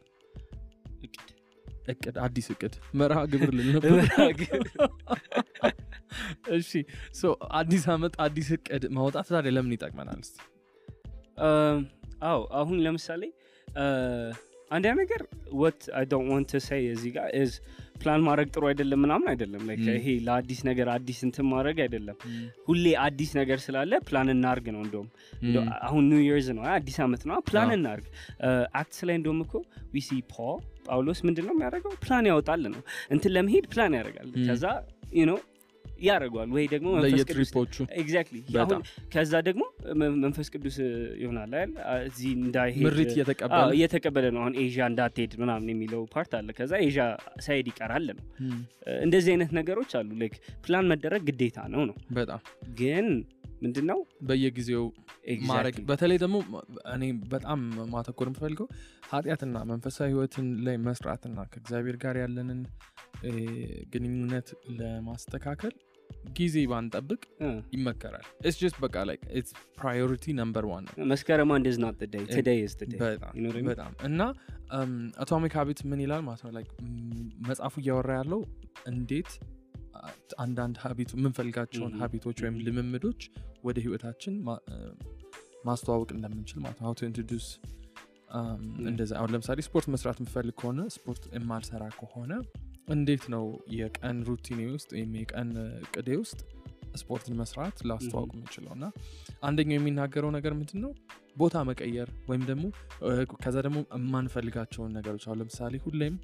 እቅድ 1.85 2.17
አዲስ 2.25 2.47
እቅድ 2.55 2.75
መርሃ 3.01 3.19
ግብር 3.33 3.51
ልል 3.59 3.69
ነበር 3.77 3.91
መርሃ 3.99 4.19
ግብር። 4.41 4.67
እሺ 6.57 6.71
አዲስ 7.61 7.85
አመት 7.95 8.15
አዲስ 8.27 8.49
እቅድ 8.57 8.85
ማውጣት 8.99 9.29
ታዲያ 9.35 9.53
ለምን 9.57 9.75
ይጠቅመናል? 9.77 10.21
አዎ 12.29 12.41
አሁን 12.61 12.77
ለምሳሌ 12.85 13.23
አንዲያ 14.71 14.93
ነገር 15.01 15.21
what 15.63 15.81
I 15.99 16.05
don't 16.13 16.29
want 16.33 16.49
to 16.53 16.61
say 16.67 16.85
እዚህ 16.93 17.11
ጋር 17.17 17.27
is 17.41 17.53
plan 18.01 18.21
ማድረግ 18.27 18.49
ጥሩ 18.55 18.63
አይደለም 18.71 19.01
ምናምን 19.05 19.27
አይደለም. 19.33 19.63
ይሄ 19.95 20.07
ለአዲስ 20.27 20.61
ነገር 20.69 20.87
አዲስ 20.95 21.19
እንትን 21.27 21.47
ማድረግ 21.53 21.77
አይደለም። 21.85 22.17
ሁሌ 22.69 22.85
አዲስ 23.05 23.31
ነገር 23.41 23.59
ስላለ 23.67 24.01
ፕላን 24.09 24.31
እናርግ 24.35 24.67
ነው 24.77 24.81
እንደውም። 24.87 25.09
እንደው 25.43 25.65
አሁን 25.89 26.05
New 26.11 26.23
Year's 26.29 26.49
ነው 26.59 26.65
አዲስ 26.75 26.97
ዓመት 27.07 27.25
ነው። 27.31 27.39
ፕላን 27.51 27.73
እናርግ። 27.79 28.07
Acts 28.81 29.01
ላይ 29.11 29.17
እንደውም 29.21 29.43
እኮ 29.47 29.55
we 29.95 30.01
see 30.01 30.11
Paul 30.33 30.59
ጳውሎስ 30.85 31.21
ምንድን 31.29 31.47
ነው 31.49 31.55
የሚያደርገው? 31.57 31.93
ፕላን 32.05 32.29
ያወጣል 32.31 32.63
ነው። 32.69 32.83
እንትን 33.15 33.33
ለመሄድ 33.37 33.67
ፕላን 33.75 33.97
ያደርጋል. 33.99 34.31
ከዛ 34.49 34.65
ነው 35.29 35.39
ያደርገዋል 36.05 36.49
ወይ 36.55 36.65
ደግሞ 36.73 36.89
exactly 38.01 38.39
ከዛ 39.13 39.33
ደግሞ 39.49 39.63
መንፈስ 40.25 40.49
ቅዱስ 40.55 40.77
ይሆናል 41.23 41.53
አይደል? 41.55 41.71
እዚህ 42.09 42.31
እንዳይሄድ 42.39 42.97
እየተቀበለ 43.77 44.27
ነው። 44.35 44.41
አሁን 44.43 44.55
ኤዥያ 44.63 44.85
እንዳትሄድ 44.93 45.33
ምናምን 45.43 45.69
የሚለው 45.73 46.03
part 46.15 46.33
አለ። 46.39 46.49
ከዛ 46.59 46.73
ኤዥያ 46.87 47.05
ሳይሄድ 47.47 47.69
ይቀራል 47.73 48.07
ነው. 48.11 48.25
እንደዚህ 49.07 49.33
አይነት 49.35 49.53
ነገሮች 49.61 49.93
አሉ። 50.01 50.11
like 50.23 50.35
plan 50.67 50.89
መደረግ 50.93 51.23
ግዴታ 51.31 51.59
ነው 51.75 51.85
ነው። 51.91 51.97
በጣም 52.19 52.43
ግን 52.81 53.07
ምንድን 53.65 53.87
ነው 53.91 53.99
በየጊዜው 54.29 54.85
ማድረግ. 55.51 55.77
በተለይ 55.91 56.19
ደግሞ 56.23 56.37
እኔ 56.95 57.05
በጣም 57.33 57.61
ማተኮር 57.93 58.29
የምፈልገው 58.31 58.69
ኃጢአትና 59.11 59.57
መንፈሳዊ 59.71 60.09
ህይወትን 60.13 60.49
ላይ 60.67 60.77
መስራትና 60.87 61.39
ከእግዚአብሔር 61.53 61.99
ጋር 62.05 62.17
ያለንን 62.23 62.61
ግንኙነት 63.93 64.49
ለማስተካከል 64.79 65.75
ጊዜ 66.39 66.57
ባንጠብቅ 66.71 67.21
ይመከራል። 67.75 68.27
just 68.59 68.77
በቃ 68.83 68.97
like 69.09 69.17
priority 69.79 70.35
number 70.41 70.65
one 70.71 70.85
ነው። 70.89 70.95
በጣም? 73.03 73.33
በጣም 73.71 73.93
እና 74.09 74.21
Atomic 75.23 75.55
Habit 75.59 75.81
ምን 75.91 76.03
ይላል 76.05 76.23
ማለት 76.29 76.43
ነው? 76.47 76.53
መጽሐፉ 77.49 77.75
እያወራ 77.83 78.11
ያለው 78.21 78.41
እንዴት 78.93 79.31
አንዳንድ 80.39 80.77
habit 80.85 81.03
ቱ 81.03 81.11
የምንፈልጋቸውን. 81.19 81.93
habit 82.03 82.23
ቶች 82.23 82.39
ወይም. 82.45 82.57
ልምምዶች 82.67 83.21
ወደ 83.67 83.77
ህይወታችን 83.85 84.35
ማስተዋወቅ 85.69 86.11
እንደምንችል 86.17 86.59
ማለት 86.65 86.79
ነው። 86.81 86.87
how 86.89 86.95
to 86.99 87.07
introduce 87.09 87.47
እንደዚ 88.89 89.11
አሁን 89.19 89.31
ለምሳሌ 89.35 89.59
ስፖርት 89.67 89.87
መስራት 89.95 90.19
የምፈልግ 90.21 90.55
ከሆነ 90.61 90.81
ስፖርት 90.95 91.25
የማልሰራ 91.37 91.85
ከሆነ 91.99 92.33
እንዴት 92.95 93.25
ነው 93.35 93.45
የቀን 93.77 94.17
ሩቲኔ 94.29 94.61
ውስጥ 94.73 94.91
ወይም 94.97 95.13
የቀን 95.21 95.51
ቅዴ 95.95 96.09
ውስጥ 96.23 96.41
ስፖርትን 96.95 97.35
መስራት 97.41 97.77
ላስተዋውቅ 97.89 98.33
የምችለው? 98.37 98.73
እና 98.77 98.85
አንደኛው 99.49 99.77
የሚናገረው 99.79 100.31
ነገር 100.37 100.53
ምንድን 100.59 100.81
ነው 100.85 100.93
ቦታ 101.37 101.63
መቀየር 101.71 102.09
ወይም 102.29 102.43
ደግሞ 102.51 102.65
ከዛ 103.45 103.57
ደግሞ 103.67 103.79
የማንፈልጋቸውን 103.97 104.93
ነገሮች 104.99 105.25
አሁን 105.29 105.39
ለምሳሌ 105.41 105.81
ሁሌም 105.87 106.17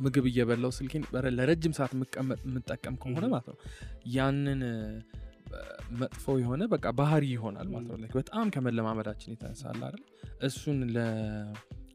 ምግብ 0.00 0.24
እየበላው 0.30 0.72
ስልኬን 0.76 1.04
ለረጅም 1.38 1.74
ሰዓት 1.78 1.92
የምጠቀም 2.44 2.96
ከሆነ. 3.02 3.24
ማለት 3.34 3.48
ነው። 3.50 3.56
ያንን 4.16 4.62
መጥፎ 6.00 6.24
የሆነ 6.40 6.62
በቃ 6.74 6.86
ባህሪ 6.98 7.24
ይሆናል 7.32 7.68
ማለት 7.72 7.88
ነው። 8.02 8.10
በጣም 8.18 8.46
ከመለማመዳችን 8.54 9.32
የተነሳል 9.34 9.80
አይደል? 9.86 10.02
እሱን 10.48 10.78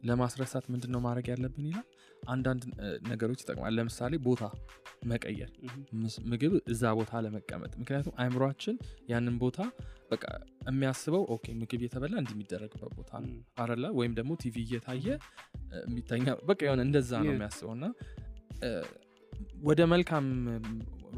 ለማስረሳት 0.09 0.65
ምንድን 0.73 0.91
ነው 0.95 1.01
ማድረግ 1.05 1.27
ያለብን 1.31 1.67
ይላል? 1.69 1.85
አንዳንድ 2.29 2.63
ነገሮች 3.09 3.39
ይጠቅማል። 3.43 3.73
ለምሳሌ 3.77 4.13
ቦታ 4.27 4.43
መቀየር። 5.11 5.49
ምግብ 6.31 6.53
እዛ 6.73 6.93
ቦታ 6.99 7.21
ለመቀመጥ። 7.25 7.71
ምክንያቱም 7.81 8.15
አእምሯችን 8.21 8.75
ያንን 9.11 9.35
ቦታ 9.43 9.59
በቃ 10.11 10.23
የሚያስበው 10.69 11.23
okay 11.35 11.45
ምግብ 11.61 11.79
እየተበላ 11.79 12.13
እንዲህ 12.21 12.35
የሚደረግበት 12.35 12.91
ቦታ 12.99 13.11
ነው. 13.23 13.31
አረላ 13.63 13.85
ወይም 13.99 14.13
ደግሞ 14.19 14.31
ቲቪ 14.43 14.55
እየታየ 14.65 15.07
የሚተኛ 15.83 16.27
በቃ 16.49 16.59
የሆነ 16.67 16.81
እንደዛ 16.87 17.11
ነው. 17.21 17.31
የሚያስበው 17.31 17.71
እና 17.77 17.85
ወደ 19.63 19.81
መልካም 19.91 20.25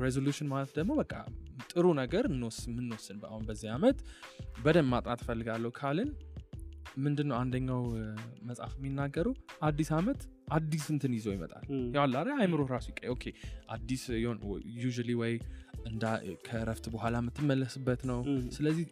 resolution 0.01 0.47
ማለት 0.51 0.71
ደግሞ 0.77 0.91
በቃ 0.99 1.13
ጥሩ 1.71 1.85
ነገር 1.99 2.25
የምንወስን 2.29 3.19
አሁን 3.29 3.43
በዚህ 3.47 3.69
ዓመት 3.75 3.99
በደንብ 4.63 4.89
ማጥናት 4.93 5.21
እፈልጋለሁ 5.23 5.71
ካልን 5.79 6.09
ምንድን 7.05 7.27
ነው 7.29 7.35
አንደኛው 7.39 7.81
መጽሐፍ 8.49 8.73
የሚናገሩ 8.77 9.27
አዲስ 9.67 9.89
ዓመት 9.97 10.21
አዲስ 10.51 10.85
እንትን 10.93 11.11
ይዞ 11.17 11.27
ይመጣል 11.35 11.63
Mm. 11.69 11.87
ያው 11.95 12.01
አለ 12.05 12.15
አይምሮ 12.37 12.61
ራሱ 12.73 12.87
ይቀ 12.93 13.01
okay 13.13 13.23
አዲስ 13.75 14.03
usually 14.77 15.09
ወይ 15.21 15.33
እንዳ 15.89 16.03
ከረፍት 16.47 16.85
በኋላ 16.93 17.15
የምትመለስበት 17.21 18.01
ነው 18.11 18.19
Mm. 18.27 18.39
ስለዚህ 18.57 18.85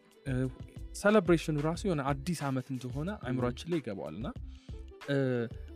celebration 1.00 1.47
ኑ 1.47 1.56
ራሱ 1.66 1.82
የሆነ 1.88 2.02
አዲስ 2.12 2.40
ዓመት 2.50 2.68
እንደሆነ 2.74 3.10
አይምሯችን 3.26 3.70
ላይ 3.72 3.80
ይገባዋል 3.82 4.16
እና 4.20 4.28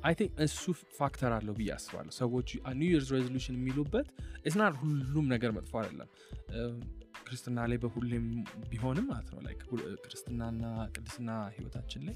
I 0.03 0.13
think 0.19 0.31
እሱ 0.45 0.63
factor 0.99 1.31
አለው 1.37 1.53
ብዬ 1.57 1.69
አስባለሁ። 1.75 2.13
ሰዎች 2.19 2.49
New 2.79 2.89
Year's 2.93 3.09
resolution 3.15 3.55
የሚሉበት 3.59 4.07
it's 4.45 4.62
not 4.62 4.75
ሁሉም 4.83 5.25
ነገር 5.33 5.51
መጥፎ 5.57 5.73
አይደለም። 5.81 6.09
ክርስትና 7.25 7.65
ላይ 7.71 7.77
በሁሌም 7.77 8.27
ቢሆንም 8.69 9.05
ማለት 9.11 9.27
ነው 9.33 9.41
like 9.47 9.59
ክርስትናና 10.05 10.63
ቅድስና 10.95 11.31
ህይወታችን 11.57 12.03
ላይ 12.07 12.15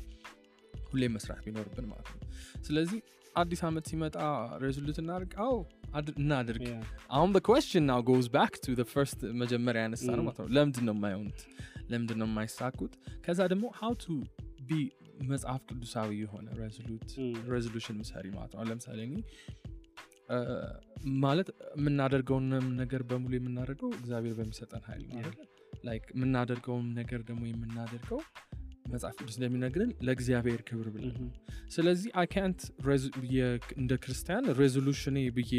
ሁሌም 0.91 1.13
መስራት 1.17 1.41
ቢኖርብን 1.45 1.87
ማለት 1.91 2.09
ነው። 2.13 2.21
ስለዚህ 2.67 2.99
አዲስ 3.35 3.61
ዓመት 3.67 3.85
ሲመጣ 3.91 4.15
resolute 4.63 4.97
እናድርግ። 5.03 5.31
አዎ 5.45 5.53
እናድርግ. 6.19 6.63
አሁን 7.09 7.29
now 7.87 7.99
goes 8.01 8.27
back 8.29 8.53
to 8.65 8.71
the 8.81 8.87
first 8.93 9.19
መጀመሪያ 9.41 9.81
ያነሳ 9.85 10.05
ነው 10.09 10.23
Mm. 10.23 10.27
ማለት 10.27 10.39
ነው። 10.41 10.47
ለምንድን 10.55 10.85
ነው 10.89 10.95
የማይሆኑት? 10.97 11.41
ለምንድን 11.91 12.17
ነው 12.21 12.27
የማይሳኩት? 12.29 12.93
ከዛ 13.25 13.39
ደግሞ 13.53 13.65
how 13.81 13.91
to 14.05 14.13
be 14.69 14.79
መጽሐፍ 15.29 15.61
ቅዱሳዊ 15.69 16.09
የሆነ. 16.21 16.47
resolution 17.53 17.97
ምሰሪ 18.01 18.25
ማለት 18.35 18.53
ነው 18.55 18.65
ለምሳሌ 18.69 18.99
እኔ 19.07 19.15
ማለት 21.23 21.47
የምናደርገውን 21.77 22.45
ነገር 22.81 23.01
በሙሉ 23.09 23.33
የምናደርገው 23.37 23.89
እግዚአብሔር 23.99 24.35
በሚሰጠን. 24.39 24.83
አይደለ? 24.89 25.39
like 25.85 26.05
የምናደርገውን 26.15 26.85
ነገር 26.99 27.21
ደግሞ 27.29 27.43
የምናደርገው 27.49 28.19
መጽሐፍ 28.89 29.15
ቅዱስ 29.19 29.35
እንደሚነግርን 29.37 29.91
ለእግዚአብሔር 30.07 30.61
ክብር 30.69 30.87
ብለን. 30.93 31.27
ስለዚህ 31.69 32.09
አይ 32.21 32.27
ካንት 32.33 32.61
እንደ 33.77 33.93
ክርስቲያን 34.03 34.47
resolution 34.59 35.04
ኔ 35.04 35.17
ብዬ 35.37 35.53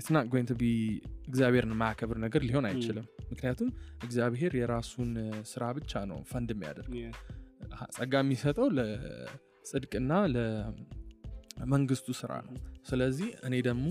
it's 0.00 0.15
not 0.15 0.26
going 0.32 0.46
to 0.60 0.62
be 0.62 0.64
እግዚአብሔርን 1.28 1.74
ማያከብር 1.80 2.16
ነገር 2.24 2.42
ሊሆን 2.48 2.66
አይችልም 2.70 3.06
ምክንያቱም 3.30 3.68
እግዚአብሔር 4.04 4.52
የራሱን 4.60 5.10
ስራ 5.52 5.72
ብቻ 5.78 6.02
ነው 6.10 6.18
ፈንድ 6.32 6.50
የሚያደርግ 6.54 6.90
Yeah. 6.94 7.14
ጸጋ 7.96 8.14
የሚሰጠው 8.22 8.66
ለጽድቅና 8.78 10.10
ለመንግስቱ 10.34 12.14
ስራ 12.20 12.32
ነው። 12.46 12.54
ስለዚህ 12.88 13.28
እኔ 13.46 13.54
ደግሞ 13.68 13.86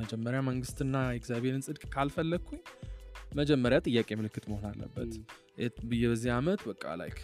መጀመሪያ 0.00 0.40
መንግስትና 0.48 0.96
የእግዚአብሔርን 1.08 1.64
ጽድቅ 1.66 1.84
ካልፈለግኩኝ 1.94 2.60
መጀመሪያ 3.34 3.78
ጥያቄ 3.86 4.08
ምልክት 4.20 4.44
መሆን 4.50 4.66
አለበት። 4.70 5.12
ብዬ 5.90 6.02
በዚህ 6.10 6.30
ዓመት 6.38 6.60
በቃ 6.70 6.84
like 7.00 7.18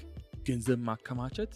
ገንዘብ 0.48 0.78
ማከማቸት 0.88 1.52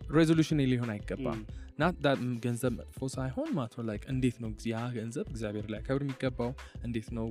resolution 0.00 0.60
ሊሆን 0.70 0.90
አይገባም. 0.94 1.40
not 1.78 1.96
ገንዘብ 2.44 2.72
መጥፎ 2.78 2.98
ሳይሆን 3.14 3.50
ማለት 3.56 3.74
ነው 3.78 3.84
like 3.88 4.02
እንዴት 4.12 4.36
ነው 4.42 4.50
ያ 4.72 4.80
ገንዘብ 4.96 5.26
እግዚአብሔር 5.32 5.66
ሊከብር 5.72 6.02
የሚገባው? 6.04 6.50
እንዴት 6.84 7.08
ነው 7.16 7.26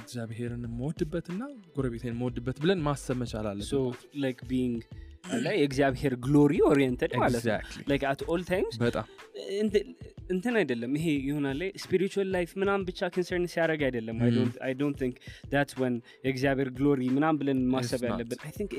እግዚአብሔርን 0.00 0.64
የምወድበትና 0.66 1.42
ጎረቤቴን 1.76 2.12
የምወድበት 2.14 2.58
ብለን 2.62 2.82
ማሰብ 2.86 3.16
መቻል 3.22 3.46
being 4.50 4.76
አለ 5.30 5.46
የእግዚአብሔር 5.58 6.14
glory 6.24 6.54
oriented 6.68 7.12
ማለት 7.22 7.42
ነው። 7.42 7.54
Exactly. 7.54 7.82
like 7.90 8.04
at 8.10 8.22
all 8.28 8.42
times 8.50 8.74
በጣም 8.82 9.06
እንት- 9.58 9.84
እንትን 10.30 10.54
አይደለም። 10.60 10.92
ይሄ 10.98 11.06
ይሆናል 11.26 11.60
spiritual 11.82 12.28
life 12.34 12.50
ምናም 12.60 12.80
ብቻ 12.88 13.00
concern 13.14 13.44
ሲያደርግ 13.52 13.82
አይደለም። 13.86 14.16
I 14.66 14.72
don't 14.80 14.96
think 15.02 15.14
that's 15.52 15.74
when 15.82 15.94
የእግዚአብሔር 16.26 16.68
glory 16.78 17.02
ምናም 17.16 17.34
ብለን 17.40 17.60
ማሰብ 17.74 18.00
not. 18.00 18.10
ያለብን። 18.10 18.40
I 18.44 18.52
think 18.58 18.72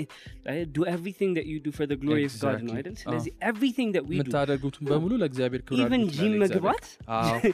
do 0.75 0.85
everything 0.93 1.31
that 1.37 1.47
you 1.47 1.57
do 1.65 1.73
for 1.77 1.91
glory 2.01 2.19
of 2.29 2.35
God 2.43 2.59
ነው 2.59 2.73
Exactly. 2.73 2.77
አይደል? 2.79 2.95
ስለዚህ 3.03 3.31
everything 3.49 3.89
that 3.95 4.05
we 4.05 4.13
do 4.13 4.19
የምታደርጉትን 4.19 4.83
በሙሉ 4.91 5.11
ለእግዚአብሔር 5.23 5.63
ክብር 5.67 5.79
even 5.79 5.93
አድርጉት 5.99 6.17
ጂም 6.17 6.29
ይላል 6.29 6.43
መግባት? 6.45 6.85
እግዚአብሔር። 6.85 7.53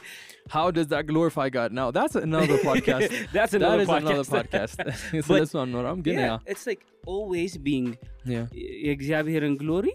how 0.50 0.66
does 0.70 0.88
that 0.88 1.04
glorify 1.06 1.48
God? 1.50 1.70
Now 1.72 1.88
that's 1.92 2.16
another 2.20 2.58
podcast. 2.68 3.08
That's 3.32 3.52
that 3.54 3.60
another 3.60 3.82
is 3.82 3.90
another 3.94 4.26
podcast. 4.26 4.76
podcast. 4.78 5.24
ስለሱ 5.28 5.54
አናወራም 5.62 5.98
ግን 6.06 6.18
yeah 6.18 6.28
yeah. 6.28 6.52
it's 6.52 6.66
like 6.66 6.82
always 7.14 7.52
being 7.68 7.88
ያ 8.34 8.40
የእግዚአብሔር 8.86 9.44
glory 9.62 9.88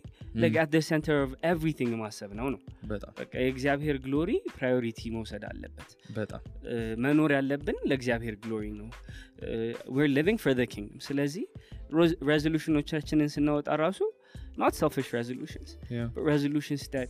at 0.63 0.69
the 0.75 0.81
center 0.89 1.15
of 1.25 1.31
everything 1.51 1.91
ማሰብ 2.01 2.29
ነው 2.39 2.47
ነው? 2.53 2.59
በቃ 3.19 3.31
የእግዚአብሔር 3.45 3.97
glory 4.05 4.31
priority 4.57 5.01
መውሰድ 5.15 5.43
አለበት። 5.49 5.89
በጣም 6.19 6.43
መኖር 7.05 7.31
ያለብን 7.37 7.77
ለእግዚአብሔር 7.91 8.35
glory 8.45 8.65
ነው። 8.79 8.87
we're 9.97 10.09
living 10.17 10.39
for 10.45 10.55
the 10.59 10.65
kingdom 10.73 11.01
ስለዚህ 11.09 11.45
resolution 12.31 12.79
ኦቻችንን 12.79 13.31
ስናወጣ 13.35 13.69
ራሱ 13.85 14.01
not 14.61 14.73
selfish 14.81 15.09
resolutions 15.19 15.69
yeah 15.97 16.01
but 16.15 16.23
resolutions 16.33 16.83
that 16.95 17.09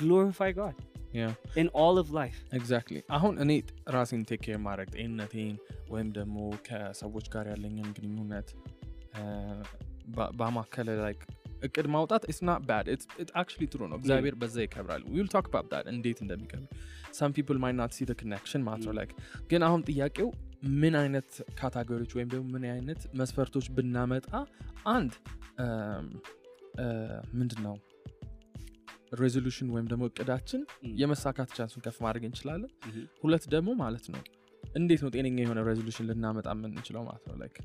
glorify 0.00 0.50
God 0.62 0.76
yeah 1.20 1.26
in 1.62 1.68
all 1.82 1.96
of 2.02 2.08
life. 2.20 2.38
exactly 2.58 2.96
አሁን 3.16 3.34
እኔ 3.44 3.50
ራሴን 3.96 4.22
take 4.30 4.40
care 4.46 4.58
ማድረግ 4.66 4.88
ጤንነቴን 4.96 5.54
ወይም 5.92 6.08
ደግሞ 6.18 6.36
ከሰዎች 6.68 7.26
ጋር 7.34 7.46
ያለኝን 7.52 7.90
ግንኙነት 7.98 8.48
ባ- 10.14 10.32
ባማከለ 10.38 10.88
like 11.00 11.14
እቅድ 11.66 11.86
ማውጣት 11.92 12.22
not 12.40 12.62
bad 12.68 12.86
actually 13.40 13.62
ጥሩ 13.72 13.80
ነው. 13.90 13.96
እግዚአብሔር 14.00 14.34
በዛ 14.40 14.56
ይከብራል. 14.64 15.02
we'll 15.12 15.28
talk 15.34 15.46
about 15.50 15.68
that 15.72 15.86
እንዴት 15.92 16.18
እንደሚከብር 16.24 16.66
some 17.18 17.32
people 17.36 17.58
might 17.62 17.72
not 17.78 17.92
see 17.96 18.06
connection 18.12 18.62
ነው 18.86 18.94
like 18.98 19.12
ግን 19.50 19.62
አሁን 19.68 19.82
ጥያቄው 19.88 20.28
ምን 20.80 20.94
አይነት 21.00 21.30
category 21.58 21.94
ዎች 21.94 22.12
ወይም 22.16 22.28
ደግሞ 22.32 22.46
ምን 22.54 22.64
አይነት 22.70 23.00
መስፈርቶች 23.20 23.66
ብናመጣ 23.76 24.28
አንድ 24.92 25.12
ምንድን 27.34 27.60
ነው 27.66 27.74
resolution 29.20 29.68
ወይም 29.74 29.86
ደግሞ 29.90 30.04
እቅዳችን 30.10 30.60
Mm. 30.78 30.94
የመሳካት 31.00 31.50
chance 31.56 31.72
ኡን 31.72 31.82
ከፍ 31.84 31.98
ማድረግ 32.04 32.24
እንችላለን። 32.28 32.70
Mhm. 32.88 33.04
ሁለት 33.22 33.44
ደግሞ 33.52 33.70
ማለት 33.82 34.06
ነው 34.10 34.22
እንዴት 34.64 35.00
ነው 35.04 35.10
ጤነኛ 35.14 35.38
የሆነ 35.44 35.60
resolution 35.68 36.06
ልናመጣ 36.08 36.46
የምንችለው 36.54 37.02
ማለት 37.08 37.24
ነው? 37.30 37.36
like 37.42 37.56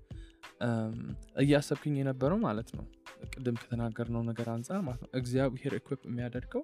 እያሰብክኝ 1.42 1.96
የነበረው 2.00 2.38
ማለት 2.38 2.70
ነው 2.78 2.86
ቅድም 3.34 3.56
ከተናገርነው 3.56 4.24
ነገር 4.24 4.50
አንጻር 4.50 4.80
ማለት 4.82 5.02
ነው 5.04 5.10
እግዚአብሔር 5.14 5.74
equip 5.76 6.02
የሚያደርገው 6.10 6.64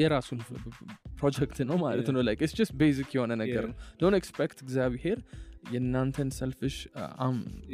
የራሱን 0.00 0.38
ፕሮጀክት 1.20 1.58
ነው 1.60 1.76
ማለት 1.76 2.08
ነው 2.14 2.20
like 2.20 2.40
it's 2.50 2.72
basic 2.72 3.10
የሆነ 3.14 3.32
ነገር. 3.34 3.64
ነው 3.68 3.76
don't 4.02 4.16
expect 4.16 4.58
እግዚአብሔር 4.62 5.18
የእናንተን 5.72 6.28
selfish. 6.30 6.76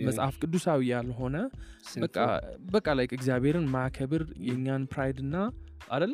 መጽሐፍ 0.07 0.35
ቅዱሳዊ 0.43 0.81
ያልሆነ 0.89 1.37
በቃ 1.99 2.19
sinful. 2.21 2.71
በቃ 2.73 2.87
like 2.93 3.07
እግዚአብሔርን 3.13 3.67
ማከብር 3.67 4.23
የእኛን 4.41 4.85
pride 4.87 5.19
እና 5.19 5.37
አደለ. 5.91 6.13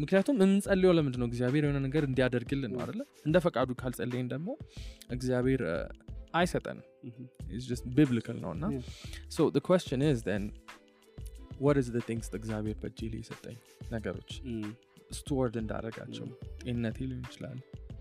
ምክንያቱም 0.00 0.36
የምንጸልየው 0.36 0.92
ለምንድን 0.92 1.20
ነው 1.20 1.26
እግዚአብሔር 1.26 1.64
የሆነ 1.64 1.78
ነገር 1.78 2.04
እንዲያደርግልን 2.04 2.72
ነው 2.72 2.80
አደለ 2.80 3.00
እንደ 3.26 3.38
ፈቃዱ 3.38 3.70
ካልጸለይን 3.82 4.28
ደግሞ 4.28 4.48
እግዚአብሔር 5.10 5.62
It's 7.50 7.66
just 7.66 7.84
biblical 8.00 8.36
ነው 8.44 8.50
እና 8.56 8.64
the 9.56 9.62
question 9.70 10.00
is 10.02 10.18
then 10.30 10.44
what 11.60 11.76
is 11.82 11.88
the 11.96 12.02
things 12.08 12.26
እግዚአብሔር 12.40 12.76
በእጄ 12.82 13.00
ላይ 13.12 13.20
የሰጠኝ 13.22 13.56
ነገሮች. 13.92 14.30
steward 15.10 15.56
እንዳደረጋቸው 15.62 16.26
ጤንነቴ 16.62 16.98
ሊሆን 17.10 17.24
ይችላል 17.28 17.58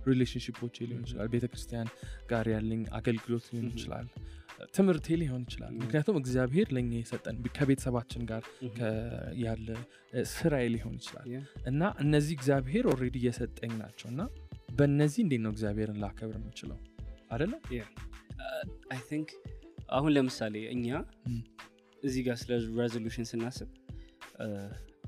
relationship 0.07 0.55
ኦቼ 0.55 0.75
ሊሆን 0.89 1.03
ይችላል 1.05 1.27
ቤተ 1.33 1.45
ክርስቲያን 1.51 1.87
ጋር 2.31 2.45
ያለኝ 2.53 2.81
አገልግሎት 2.99 3.45
ሊሆን 3.51 3.67
Mhm. 3.67 3.75
ይችላል 3.75 4.07
ትምህርቴ 4.75 5.07
ሊሆን 5.21 5.41
ይችላል. 5.47 5.71
ምክንያቱም 5.81 6.17
እግዚአብሔር 6.21 6.67
ለእኛ 6.75 6.91
የሰጠን 6.99 7.37
ከቤተሰባችን 7.57 8.21
ጋር 8.31 8.43
ያለ 9.43 9.67
ስራዬ 10.33 10.65
ሊሆን 10.75 10.95
ይችላል. 10.99 11.27
እና 11.71 11.81
እነዚህ 12.03 12.33
እግዚአብሔር 12.39 12.85
already 12.93 13.15
እየሰጠኝ 13.21 13.73
ናቸው 13.83 14.07
እና 14.13 14.21
በእነዚህ 14.79 15.21
እንዴት 15.25 15.41
ነው 15.45 15.51
እግዚአብሔርን 15.55 15.99
ላከብር 16.03 16.37
የምችለው? 16.39 16.79
አደለ 17.31 17.53
I 18.91 18.99
think 19.09 19.29
አሁን 19.89 20.11
ለምሳሌ 20.15 20.55
እኛ. 20.73 20.87
እዚህ 22.03 22.21
ጋር 22.25 22.35
ስለ 22.41 22.51
resolution 22.79 23.27
ስናስብ 23.29 23.69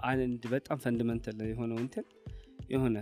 አንድ 0.07 0.43
በጣም 0.51 0.77
fundamental 0.83 1.39
የሆነው 1.49 1.77
እንትን 1.83 2.05
የሆነ 2.73 2.97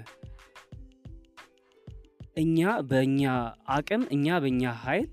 እኛ 2.38 2.60
በእኛ 2.90 3.22
አቅም 3.76 4.02
እኛ 4.16 4.38
በእኛ 4.44 4.64
ኃይል 4.82 5.10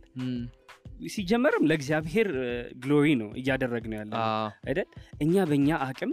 ሲጀመርም 1.09 1.64
ለእግዚአብሔር 1.71 2.29
glory 2.82 3.06
ነው 3.21 3.29
እያደረግ 3.38 3.85
ነው 3.91 3.97
ያለ 4.00 4.12
አይደል? 4.69 4.88
እኛ 5.21 5.35
በእኛ 5.50 5.71
አቅም 5.87 6.12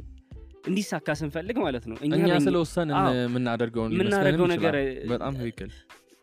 እንዲሳካ 0.70 1.16
ስንፈልግ 1.20 1.58
ማለት 1.66 1.86
ነው። 1.90 1.98
እኛ 2.08 2.14
ስለወሰን 2.46 2.90
የምናደርገው 3.18 3.86
ነገር 4.54 4.76
በጣም 5.12 5.34
ትክክል 5.40 5.72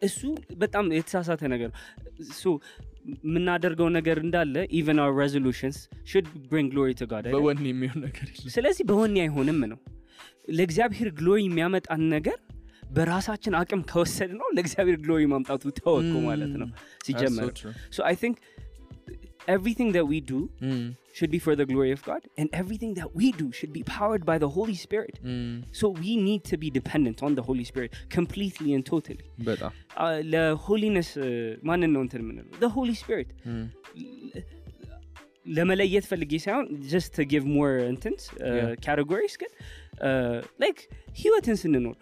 እሱ 0.03 0.21
በጣም 0.59 0.87
የተሳሳተ 0.97 1.43
ነገር 1.53 1.69
ነው። 1.71 1.79
የምናደርገው 3.25 3.89
ነገር 3.97 4.17
እንዳለ 4.23 4.55
even 4.79 4.99
our 5.03 5.11
resolutions 5.19 5.77
should 6.11 6.27
bring 6.51 6.69
glory 6.73 6.91
to 7.01 7.07
God 7.13 7.27
በወን 7.35 7.61
የሚሆን 7.71 8.01
ነገር 8.07 8.29
ስለዚህ 8.55 8.85
በወኔ 8.91 9.17
አይሆንም 9.25 9.61
ነው። 9.73 9.79
ለእግዚአብሔር 10.59 11.09
glory 11.19 11.41
የሚያመጣን 11.47 12.03
ነገር 12.15 12.39
በራሳችን 12.91 13.55
አቅም 13.61 13.81
ከወሰድ 13.91 14.33
ነው 14.41 14.49
ለእግዚአብሔር 14.57 14.99
glory 15.05 15.23
ማምጣቱ 15.33 15.63
ተወቁ 15.79 16.13
ማለት 16.27 16.53
ነው 16.63 16.69
ሲጀመር። 17.07 17.49
True. 17.55 17.73
so 17.91 18.03
i 18.05 18.15
think 18.15 18.35
everything 19.49 19.89
that 21.16 21.16
we 21.16 21.16
do 21.16 21.16
Mm, 21.16 21.18
should 21.18 21.32
be 21.36 21.40
for 21.46 21.54
the 21.56 21.66
glory 21.66 21.92
of 21.92 22.02
god 22.04 22.22
and 22.38 22.50
everything 22.62 22.92
that 23.00 23.10
we 23.20 23.28
do 23.42 23.48
should 23.60 23.74
be 23.74 23.84
powered 23.98 24.24
by 24.30 24.38
the 24.44 24.50
holy 24.58 24.78
spirit 24.86 25.16
mm, 25.24 25.56
so 25.72 25.86
we 26.04 26.12
need 26.28 26.44
to 26.52 26.58
be 26.64 26.70
dependent 26.80 27.18
on 27.24 27.32
the 27.40 27.46
holy 27.50 27.66
spirit 27.72 27.92
completely 28.18 28.70
and 28.78 28.86
totally 28.94 29.26
በጣም 29.50 29.72
uh, 30.04 30.18
ለሆሊነስ 30.34 31.12
ማንን 31.70 31.92
ነው 31.96 32.02
እንትን 32.06 32.22
የምንለው 32.26 32.58
the 32.66 32.72
holy 32.78 32.98
spirit 33.04 33.30
Mm, 33.52 33.68
ለመለየት 35.58 36.06
ፈልጌ 36.10 36.32
ሳይሆን 36.44 36.66
ጀስት 36.92 37.12
ቱ 37.16 37.24
ጊቭ 37.32 37.46
ሞር 37.54 37.72
እንትንስ 37.92 38.24
Yeah. 38.58 38.68
ካቴጎሪስ 38.86 39.36
ግን 39.42 39.52
ላይክ 40.64 40.78
ህይወትን 41.22 41.58
ስንኖር 41.62 41.96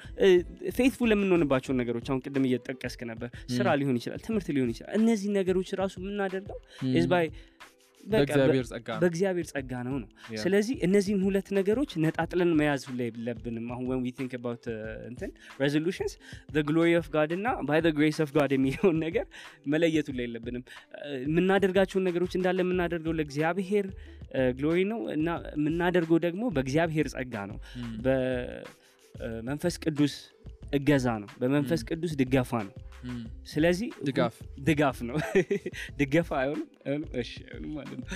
ፌትፉል 0.78 1.12
የምንሆንባቸውን 1.16 1.78
ነገሮች 1.82 2.08
አሁን 2.12 2.20
ቅድም 2.26 2.46
እየጠቀስክ 2.50 3.02
ነበር 3.12 3.30
ስራ 3.56 3.68
ሊሆን 3.82 3.98
ይችላል 4.00 4.22
ትምህርት 4.28 4.50
ሊሆን 4.58 4.70
ይችላል 4.74 4.94
እነዚህ 5.02 5.30
ነገሮች 5.40 5.72
ራሱ 5.82 5.96
የምናደርገው 6.04 6.60
mm. 6.84 6.94
is 7.02 7.08
by 7.14 7.24
በቃ 7.26 7.73
በእግዚአብሔር 8.13 8.65
ጸጋ 8.71 8.89
ነው። 8.95 9.01
በእግዚአብሔር 9.03 9.47
ጸጋ 9.53 9.73
ነው 9.87 9.95
ነው. 10.03 10.09
ስለዚህ 10.43 10.77
እነዚህን 10.87 11.21
ሁለት 11.27 11.49
ነገሮች 11.59 11.91
ነጣጥለን 12.05 12.51
መያዝ 12.61 12.83
ሁላ 12.91 13.01
የለብንም 13.09 13.67
አሁን 13.75 13.85
when 13.91 14.01
we 14.07 14.13
think 14.19 14.33
about 14.39 14.63
uh, 14.69 14.77
እንትን 15.11 15.31
resolutions 15.63 16.13
the 16.57 16.65
glory 16.71 16.95
of 17.01 17.07
God 17.17 17.31
እና 17.39 17.47
by 17.71 17.79
the 17.87 17.93
grace 17.99 18.21
of 18.25 18.31
God 18.39 18.51
የሚለውን 18.57 18.99
ነገር 19.07 19.27
መለየት 19.75 20.09
ሁላ 20.13 20.21
የለብንም 20.27 20.65
Uh, 20.67 21.17
የምናደርጋቸውን 21.27 22.07
ነገሮች 22.09 22.33
እንዳለ 22.39 22.59
የምናደርገው 22.65 23.15
ለእግዚአብሔር 23.21 23.87
ግሎሪ 24.59 24.79
ነው 24.93 25.01
እና 25.17 25.29
የምናደርገው 25.57 26.19
ደግሞ 26.25 26.43
በእግዚአብሔር 26.57 27.07
ጸጋ 27.15 27.35
ነው 27.51 27.59
በመንፈስ 29.15 29.75
ቅዱስ 29.85 30.15
እገዛ 30.79 31.07
ነው 31.23 31.29
በመንፈስ 31.41 31.81
ቅዱስ 31.89 32.13
ድጋፋ 32.21 32.53
ነው. 32.69 32.75
ስለዚህ 33.47 33.89
ድጋፍ። 34.07 34.37
ድጋፍ 34.65 34.99
ነው። 35.09 35.17
ድገፋ 36.01 36.31
አይሆንም 36.41 36.69
ማለት 37.75 37.97
ነው። 37.99 38.07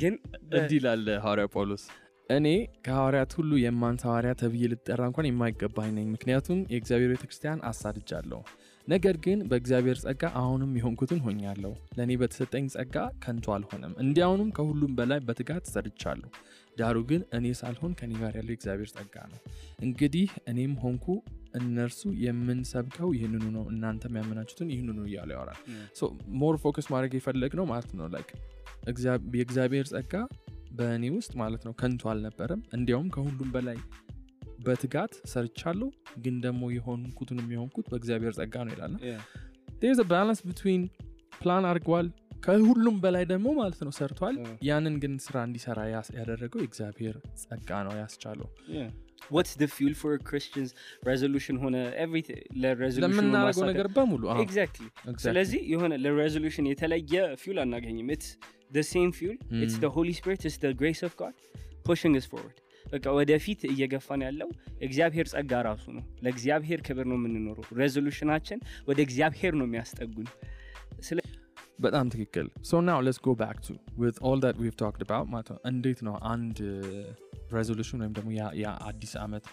ግን 0.00 0.14
እንዲህ 0.54 0.80
ላለ 0.84 1.06
ሐዋርያ 1.24 1.46
ጳውሎስ 1.54 1.84
እኔ 2.30 2.46
ከሐዋርያት 2.84 3.32
ሁሉ 3.38 3.52
የማንስ 3.60 4.02
ሐዋርያ 4.06 4.30
ተብዬ 4.40 4.68
ልጠራ 4.72 5.00
እንኳን 5.08 5.26
የማይገባኝ 5.28 5.90
ነኝ። 5.96 6.06
ምክንያቱም 6.12 6.60
የእግዚአብሔር 6.72 7.10
ቤተክርስቲያን 7.12 7.64
አሳድጃለሁ። 7.68 8.40
ነገር 8.86 9.16
ግን 9.24 9.38
በእግዚአብሔር 9.50 9.98
ጸጋ 10.02 10.22
አሁንም 10.40 10.72
የሆንኩትን 10.78 11.20
ሆኛለሁ። 11.26 11.72
ለእኔ 11.96 12.12
በተሰጠኝ 12.22 12.64
ጸጋ 12.74 12.96
ከንቱ 13.22 13.46
አልሆነም። 13.54 13.94
እንዲያውኑም 14.02 14.50
ከሁሉም 14.56 14.92
በላይ 14.98 15.20
በትጋት 15.28 15.64
ሰርቻለሁ 15.72 16.30
ዳሩ 16.76 16.96
ግን 17.10 17.22
እኔ 17.36 17.46
ሳልሆን 17.58 17.92
ከኔ 17.98 18.12
ጋር 18.20 18.32
ያለው 18.38 18.52
የእግዚአብሔር 18.52 18.90
ጸጋ 18.94 19.16
ነው። 19.32 19.40
እንግዲህ 19.80 20.30
እኔም 20.48 20.74
ሆንኩ 20.82 21.06
እነርሱ 21.54 22.02
የምንሰብከው 22.22 23.10
ይህንኑ 23.16 23.44
ነው 23.56 23.64
እናንተም 23.72 24.16
ያመናችሁትን 24.20 24.70
ይህንኑ 24.74 24.98
እያሉ 25.08 25.30
ያወራል። 25.34 25.60
more 26.40 26.56
focus 26.62 26.88
ማድረግ 26.94 27.12
የፈለግ 27.18 27.54
ነው 27.60 27.66
ማለት 27.72 27.92
ነው 27.98 28.08
like 28.14 28.30
የእግዚአብሔር 29.34 29.86
ጸጋ 29.92 30.14
በእኔ 30.78 31.04
ውስጥ 31.16 31.32
ማለት 31.40 31.62
ነው 31.66 31.72
ከንቱ 31.80 32.02
አልነበረም። 32.12 32.62
እንዲያውም 32.76 33.08
ከሁሉም 33.14 33.50
በላይ 33.54 33.78
በትጋት 34.64 35.14
ሰርቻለሁ 35.32 35.88
ግን 36.22 36.36
ደግሞ 36.44 36.62
የሆንኩትን 36.74 37.40
የሚሆንኩት 37.42 37.86
በእግዚአብሔር 37.92 38.34
ጸጋ 38.38 38.64
ነው 38.66 38.72
ይላል። 38.74 38.94
balance 40.10 40.40
between 40.46 40.82
plan 41.38 41.64
አድርገዋል 41.70 42.06
ከሁሉም 42.44 42.96
በላይ 43.02 43.24
ደግሞ 43.30 43.48
ማለት 43.58 43.80
ነው 43.84 43.92
ሰርቷል። 43.98 44.36
ያንን 44.66 44.94
ግን 45.02 45.12
ስራ 45.24 45.36
እንዲሰራ 45.46 45.78
ያደረገው 46.18 46.60
የእግዚአብሔር 46.62 47.16
ጸጋ 47.42 47.80
ነው 47.86 47.94
ያስቻለው 48.00 48.48
what's 49.30 49.54
the 49.60 49.66
fuel 49.74 49.94
for 50.00 50.14
Christians 50.28 50.70
resolution 51.08 51.56
ሆነ 51.62 51.76
ለ 52.62 52.69
resolution 52.69 53.04
ለምናደርገው 53.04 53.64
ነገር 53.70 53.88
በሙሉ? 53.96 54.22
አዎ፣ 54.30 54.38
exactly 54.44 54.86
exactly። 54.86 55.22
ስለዚህ 55.26 55.60
የሆነ 55.72 55.92
ለ 56.04 56.14
resolution 56.14 56.66
የተለየ 56.70 57.12
fuel 57.42 57.60
አናገኝም. 57.64 58.10
it's 58.14 58.30
the 58.70 58.82
same 58.90 59.10
fuel 59.18 59.38
it's 59.58 59.76
the 59.82 59.88
Holy 59.96 60.10
Spirit 60.18 60.42
it's 60.42 60.58
the 60.62 60.72
grace 60.80 61.02
of 61.08 61.14
God 61.20 61.36
pushing 61.86 62.16
us 62.18 62.28
forward 62.30 62.58
በቃ 62.84 63.04
ወደፊት 63.16 63.60
እየገፋን 63.68 64.22
ያለው 64.26 64.48
እግዚአብሔር 64.86 65.26
ጸጋ 65.32 65.52
ራሱ 65.66 65.84
ነው። 65.96 66.04
ለእግዚአብሔር 66.24 66.80
ክብር 66.86 67.06
ነው 67.10 67.16
የምንኖረው። 67.18 67.64
resolution 67.80 68.29
አችን 68.29 68.58
ወደ 68.88 68.98
እግዚአብሔር 69.06 69.54
ነው 69.60 69.66
የሚያስጠጉን። 69.68 70.28
በጣም 71.84 72.06
ትክክል። 72.12 72.46
so 72.68 72.80
now 72.86 72.98
let's 73.06 73.18
go 73.22 73.30
back 73.38 73.56
to 73.64 73.70
with 74.00 74.18
all 74.28 74.38
that 74.44 74.56
we've 74.62 74.74
talked 74.82 75.00
about 75.06 75.30
ማለት 75.32 75.48
ነው 75.52 75.58
እንዴት 75.70 76.00
ነው 76.06 76.14
አንድ 76.32 76.58
resolution 77.52 78.00
ወይም 78.02 78.14
ደግሞ 78.18 78.28
የአዲስ 78.60 79.12
ዓመት 79.22 79.46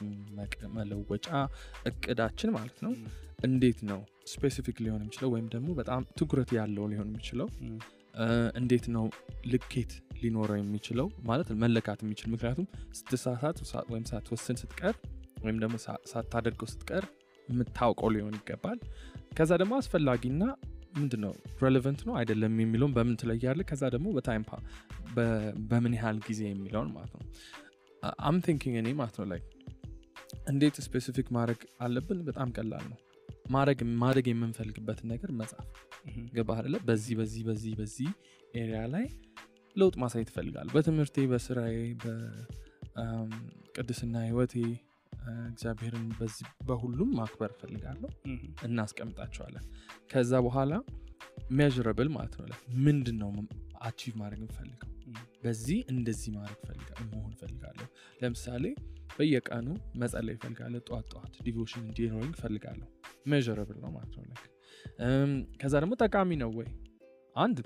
መለወጫ 0.78 1.28
እቅዳችን 1.86 2.52
ማለት 2.58 2.80
ነው 2.86 2.94
እንዴት 3.44 3.80
ነው 3.92 4.00
specific 4.32 4.78
ሊሆን 4.86 5.02
የሚችለው 5.02 5.30
ወይም 5.34 5.48
ደግሞ 5.54 5.70
በጣም 5.80 6.02
ትኩረት 6.20 6.50
ያለው 6.58 6.86
ሊሆን 6.92 7.08
የሚችለው? 7.12 7.48
እንዴት 8.56 8.86
ነው 8.96 9.06
ልኬት 9.46 9.92
ሊኖረው 10.22 10.58
የሚችለው 10.60 11.08
ማለት 11.24 11.50
መለካት 11.64 12.00
የሚችል? 12.04 12.28
ምክንያቱም 12.32 12.68
ስትሳሳት 12.92 13.58
ወይም 13.92 14.06
ሳትወስን 14.12 14.60
ስትቀር 14.62 14.96
ወይም 15.44 15.58
ደግሞ 15.60 15.76
ሳታደርገው 16.12 16.68
ስትቀር 16.68 17.06
የምታውቀው 17.50 18.10
ሊሆን 18.10 18.36
ይገባል። 18.40 18.80
ከዛ 19.38 19.52
ደግሞ 19.62 19.74
አስፈላጊና 19.78 20.44
ምንድን 20.98 21.22
ነው 21.26 21.34
relevant 21.64 22.02
ነው 22.08 22.14
አይደለም 22.20 22.54
የሚለውን 22.60 22.94
በምን 22.94 23.16
ትለያለህ 23.16 23.62
ከዛ 23.70 23.84
ደግሞ 23.88 24.08
በ 24.14 24.24
time 24.24 24.44
በምን 25.70 25.94
ያህል 26.00 26.18
ጊዜ 26.28 26.42
የሚለውን 26.50 26.90
ማለት 26.96 27.14
ነው 27.16 27.24
I'm 28.22 28.38
thinking 28.46 28.76
እኔ 28.82 28.90
ማለት 29.00 29.16
ነው 29.20 29.26
ላይ 29.32 29.42
እንዴት 30.52 30.76
specific 30.86 31.28
ማድረግ 31.36 31.60
አለብን? 31.82 32.20
በጣም 32.28 32.50
ቀላል 32.58 32.86
ነው። 32.92 33.00
ማድረግ 34.02 34.26
የምንፈልግበትን 34.30 35.08
ነገር 35.14 35.30
መጻፍ። 35.40 35.68
ገባህ 36.36 36.58
አይደለ? 36.60 36.76
በዚህ 36.88 37.14
በዚህ 37.20 37.42
በዚህ 37.48 37.74
በዚህ 37.80 38.10
area 38.54 38.82
ላይ 38.94 39.06
ለውጥ 39.76 39.96
ማሳየት 40.02 40.30
እፈልጋለሁ። 40.32 40.68
በትምህርቴ 40.74 41.26
በስራዬ 41.32 41.76
በቅድስና 42.96 44.16
ህይወቴ 44.28 44.56
እግዚአብሔርን 45.50 46.08
በዚህ 46.20 46.48
በሁሉም 46.68 47.10
ማክበር 47.18 47.50
እፈልጋለሁ። 47.56 48.10
እናስቀምጣቸዋለን። 48.68 49.66
ከዛ 50.12 50.32
በኋላ 50.48 50.72
measurable 51.58 52.10
ማለት 52.16 52.34
ነው። 52.42 52.48
ምንድን 52.86 53.18
ነው 53.22 53.30
achieve 53.82 54.14
ማድረግ 54.22 54.40
የምፈልገው 54.44 54.90
በዚህ 55.44 55.80
እንደዚህ 55.92 56.32
ማድረግ 56.36 56.80
መሆን 57.12 57.34
እፈልጋለሁ። 57.42 57.88
ለምሳሌ 58.22 58.64
በየቀኑ 59.16 59.68
መጸለይ 60.02 60.36
እፈልጋለሁ 60.38 60.82
ጠዋት 60.90 61.06
ጠዋት 61.14 61.34
devotion 61.46 61.84
እንዲኖረኝ 61.88 62.32
እፈልጋለሁ 62.36 62.88
measurable 63.32 63.78
ነው 63.84 63.92
ማለት 63.98 64.14
ነው 64.20 64.26
ከዛ 65.62 65.74
ደግሞ 65.82 65.94
ጠቃሚ 66.04 66.30
ነው 66.42 66.52
ወይ? 66.58 66.68
አንድ 67.36 67.58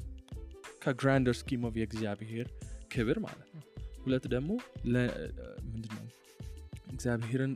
ከ 0.84 0.95
grander 0.95 1.36
scheme 1.40 1.62
of 1.68 1.76
የእግዚአብሔር 1.80 2.48
ክብር 2.94 3.18
ማለት 3.26 3.50
ነው። 3.56 3.64
ሁለት 4.04 4.26
ደግሞ 4.34 4.50
ምንድነው? 5.68 6.06
እግዚአብሔርን 6.88 7.54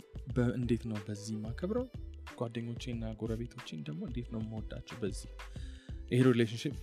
እንዴት 0.60 0.84
ነው 0.92 0.98
በዚህ 1.08 1.36
ማከብረው 1.44 1.86
ጓደኞቼና 2.40 3.04
ጎረቤቶቼን 3.20 3.82
ደግሞ 3.88 4.02
እንዴት 4.10 4.30
ነው 4.34 4.42
መወዳቸው 4.50 4.98
በዚህ? 5.02 5.30
ይሄ 6.12 6.22
relationship 6.30 6.76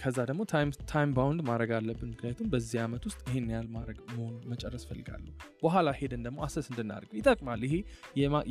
ከዛ 0.00 0.18
ደግሞ 0.28 0.42
time 0.90 1.10
bound 1.16 1.40
ማድረግ 1.48 1.70
አለብን። 1.76 2.10
ምክንያቱም 2.12 2.48
በዚህ 2.52 2.78
ዓመት 2.84 3.02
ውስጥ 3.08 3.20
ይሄን 3.28 3.46
ያህል 3.52 3.68
ማድረግ 3.76 3.98
መሆኑ 4.10 4.34
መጨረስ 4.52 4.82
እፈልጋለሁ 4.90 5.32
በኋላ 5.62 5.90
ሄደን 5.98 6.22
ደግሞ 6.26 6.38
assess 6.46 6.66
እንድናደርግ 6.72 7.12
ይጠቅማል። 7.18 7.62
ይሄ 7.68 7.74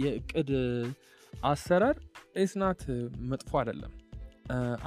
የእቅድ 0.04 0.52
አሰራር 1.34 1.98
ኤስናት 2.44 2.82
መጥፎ 3.32 3.52
አይደለም። 3.62 3.94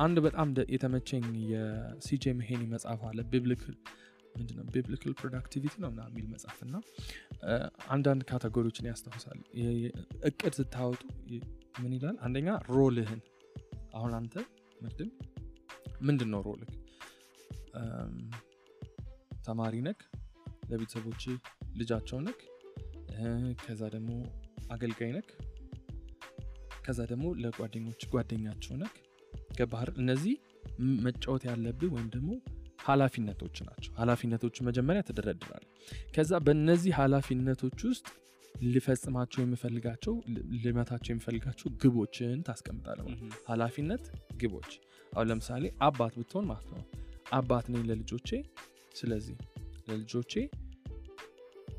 አንድ 0.05 0.17
በጣም 0.25 0.49
የተመቸኝ 0.75 1.25
የሲጄ 1.51 2.25
መሄኒ 2.39 2.63
መጽሐፍ 2.73 3.03
አለ። 3.11 3.21
ቢብሊክል 3.33 3.75
ምንድነው? 4.35 4.65
ቢብሊካል 4.75 5.13
ፕሮዳክቲቪቲ 5.21 5.75
ነው 5.83 5.91
ምና 5.93 6.03
የሚል 6.09 6.27
መጽሐፍ 6.35 6.59
እና 6.67 6.75
አንዳንድ 7.95 8.23
ካቴጎሪዎችን 8.31 8.89
ያስታውሳል። 8.91 9.41
እቅድ 10.31 10.55
ስታወጡ 10.59 11.03
ምን 11.83 11.93
ይላል? 11.97 12.17
አንደኛ 12.27 12.49
ሮልህን። 12.71 13.21
አሁን 13.95 14.13
አንተ 14.19 14.35
ምድም 14.79 15.11
ምንድን 16.03 16.31
ነው 16.35 16.41
ሮልክ 16.47 16.71
ተማሪ 19.47 19.77
ነክ 19.87 20.01
ለቤተሰቦች 20.71 21.23
ልጃቸው 21.77 22.19
ነክ 22.27 22.41
ከዛ 23.62 23.83
ደግሞ 23.95 24.11
አገልጋይ 24.71 25.11
ነክ 25.17 25.31
ከዛ 26.85 27.01
ደግሞ 27.11 27.27
ለጓደኞች 27.43 28.03
ጓደኛቸው 28.12 28.75
ነክ 28.83 28.95
ገባህር 29.59 29.91
እነዚህ 29.97 30.35
መጫወት 31.05 31.43
ያለብህ 31.51 31.91
ወይም 31.97 32.09
ደግሞ 32.15 32.31
ሀላፊነቶች 32.85 33.57
ናቸው። 33.67 33.93
ሀላፊነቶቹ 34.01 34.57
መጀመሪያ 34.69 35.01
ትደረድራል 35.09 35.65
ከዛ 36.15 36.33
በእነዚህ 36.47 36.93
ሀላፊነቶች 36.99 37.81
ውስጥ 37.91 38.07
ልፈጽማቸው 38.73 39.41
የምፈልጋቸው 39.43 40.15
ልመታቸው 40.65 41.12
የምፈልጋቸው 41.12 41.69
ግቦችን 41.83 42.43
ታስቀምጣለ 42.43 42.99
ሀላፊነት 43.49 44.05
ግቦች። 44.37 44.73
አሁን 45.12 45.27
ለምሳሌ 45.29 45.65
አባት 45.81 46.15
ብትሆን 46.19 46.47
ማለት 46.47 46.69
ነው 46.73 46.83
አባት 47.33 47.67
ነኝ 47.69 47.83
ለልጆቼ 47.83 48.31
ስለዚህ 48.95 49.37
ለልጆቼ 49.88 50.35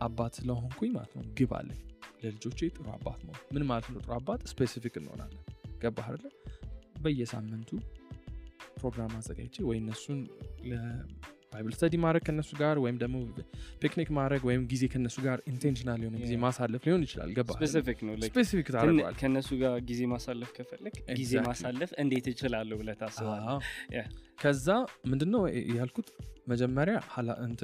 አባት 0.02 0.34
ስለሆንኩኝ 0.36 0.92
ማለት 0.92 1.14
ነው 1.16 1.24
ግብ 1.40 1.52
አለኝ። 1.54 1.82
ለልጆቼ 2.24 2.60
ጥሩ 2.70 2.86
አባት 2.90 3.20
መሆን። 3.28 3.42
ምን 3.54 3.64
ማለት 3.64 3.88
ነው 3.90 4.00
ጥሩ 4.02 4.12
አባት? 4.14 4.42
specific 4.48 4.96
እንሆናለን። 5.02 5.44
ገባህ 5.82 6.08
አይደለ? 6.10 6.28
በየሳምንቱ 7.02 7.70
ፕሮግራም 8.78 9.12
አዘጋጅቼ 9.18 9.56
ወይ 9.64 9.78
እነሱን 9.78 10.20
Bible 11.54 11.74
study 11.76 11.96
ማድረግ 12.04 12.24
ከነሱ 12.28 12.52
ጋር 12.62 12.76
ወይም 12.84 12.98
ደግሞ 13.02 13.16
picnic 13.82 14.10
ማድረግ 14.18 14.42
ወይም 14.50 14.62
ጊዜ 14.72 14.84
ከነሱ 14.94 15.18
ጋር 15.26 15.40
intentional 15.52 16.00
የሆነ 16.04 16.16
ጊዜ 16.24 16.34
ማሳለፍ 16.44 16.84
ሊሆን 16.88 17.02
ይችላል። 17.08 17.32
ገባህ 17.38 17.50
specific 17.58 18.00
ነው 18.08 18.14
specific 18.28 18.70
ታደርገዋለህ 18.76 19.16
ከእነሱ 19.22 19.50
ጋር 19.64 19.76
ጊዜ 19.90 20.02
ማሳለፍ 20.14 20.52
ከፈለግክ 20.58 20.96
ጊዜ 21.20 21.34
ማሳለፍ 21.48 21.92
እንዴት 22.04 22.28
እችላለሁ 22.34 22.78
ብለህ 22.82 22.92
ታስባለህ 23.02 23.44
ከዛ 24.40 24.68
ምንድነው 25.12 25.44
ያልኩት? 25.78 26.08
መጀመሪያ 26.48 26.96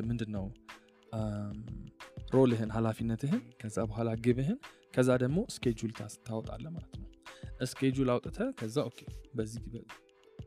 ምንድነው? 0.10 0.45
role 2.34 2.53
ህን 2.53 2.72
ሀላፊነትህን 2.75 3.41
ከዛ 3.62 3.78
በኋላ 3.89 4.10
ግብህን 4.25 4.58
ከዛ 4.95 5.10
ደግሞ 5.23 5.39
schedule 5.56 5.91
ታወጣለህ 6.28 6.65
ማለት 6.75 6.93
ነው። 6.95 7.08
schedule 7.69 8.10
አውጥተህ 8.13 8.39
ከዛ 8.60 8.78
okay 8.89 9.00
በዚህ 9.38 9.63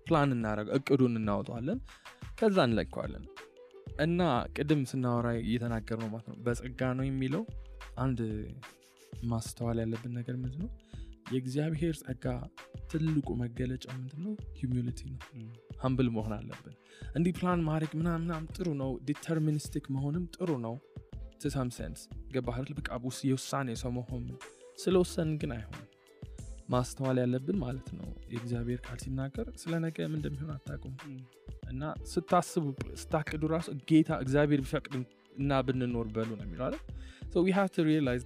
ፕላን 0.06 0.30
እናደረገ 0.36 0.68
እቅዱን 0.78 1.14
እናወጣዋለን 1.20 1.78
ከዛ 2.38 2.58
እንለቀዋለን። 2.68 3.24
እና 4.02 4.20
ቅድም 4.56 4.82
ስናወራ 4.90 5.28
እየተናገር 5.42 5.98
ነው 6.02 6.08
ማለት 6.12 6.28
ነው 6.30 6.36
በጸጋ 6.44 6.80
ነው 6.98 7.04
የሚለው 7.08 7.42
አንድ 7.98 8.20
ማስተዋል 9.26 9.78
ያለብን 9.82 10.12
ነገር 10.18 10.36
ምንድ 10.42 10.54
ነው 10.62 10.70
የእግዚአብሔር 11.32 11.94
ጸጋ 12.00 12.24
ትልቁ 12.90 13.28
መገለጫ 13.42 13.84
ምንድነው? 13.98 14.32
humility 14.58 15.00
ነው። 15.10 15.20
humble 15.82 16.08
መሆን 16.16 16.32
አለብን። 16.38 16.74
እንዲህ 17.16 17.32
ፕላን 17.38 17.60
ማድረግ 17.68 17.92
ምናምናም 18.00 18.44
ጥሩ 18.56 18.68
ነው 18.80 18.90
deterministic 19.08 19.86
መሆንም 19.94 20.24
ጥሩ 20.36 20.50
ነው። 20.66 20.74
to 21.42 21.52
some 21.52 21.70
sense 21.76 22.02
ገባህ 22.34 22.68
በቃ 22.78 22.90
የውሳኔ 23.30 23.68
ሰው 23.82 23.92
መሆን። 23.96 24.26
ስለወሰን 24.78 25.30
ግን 25.40 25.52
አይሆንም 25.56 25.88
ማስተዋል 26.72 27.18
ያለብን 27.22 27.56
ማለት 27.62 27.88
ነው። 27.98 28.08
የእግዚአብሔር 28.32 28.80
ቃል 28.86 28.98
ሲናገር 29.02 29.46
ስለ 29.62 29.72
ነገ 29.84 29.96
ምን 30.04 30.18
እንደሚሆን 30.18 30.50
አታቁም 30.56 30.94
እና 31.70 31.82
ስታስቡ 32.12 32.64
ስታቅዱ 33.02 33.42
ራሱ 33.52 33.68
ጌታ 33.90 34.12
እግዚአብሔር 34.24 34.62
ቢፈቅድ 34.64 34.94
እና 35.36 35.60
ብንኖር 35.66 36.08
በሉ 36.16 36.30
ነው 36.38 36.46
የሚለው 36.46 36.78
ቱ 37.74 37.84
ሪላይዝ 37.88 38.24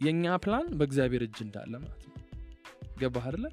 የእኛ 0.00 0.34
ፕላን 0.42 0.66
በእግዚአብሔር 0.78 1.22
እጅ 1.26 1.38
እንዳለ 1.44 1.72
ማለት 1.82 2.02
ነው። 2.04 2.14
ገባህ 3.00 3.24
አይደለ? 3.28 3.46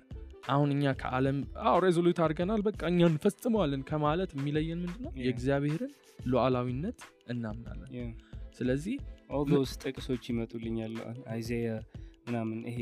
አሁን 0.48 0.70
እኛ 0.74 0.92
ከዓለም 1.00 1.38
አዎ 1.66 1.78
ሬዞሉት 1.84 2.20
አድርገናል 2.24 2.62
በቃ 2.68 2.82
እኛ 2.92 3.00
እንፈጽመዋለን 3.12 3.82
ከማለት 3.90 4.32
የሚለየን 4.36 4.80
ምንድነው? 4.84 5.12
የእግዚአብሔርን 5.22 5.94
ሉዓላዊነት 6.26 7.00
እናምናለን። 7.34 8.12
ስለዚህ 8.58 8.96
ኦልዶስ 9.38 9.72
ጥቅሶች 9.84 10.24
ይመጡልኛል 10.32 10.94
አይዛያ 11.28 11.70
ምናምን 12.28 12.60
ይሄ 12.70 12.78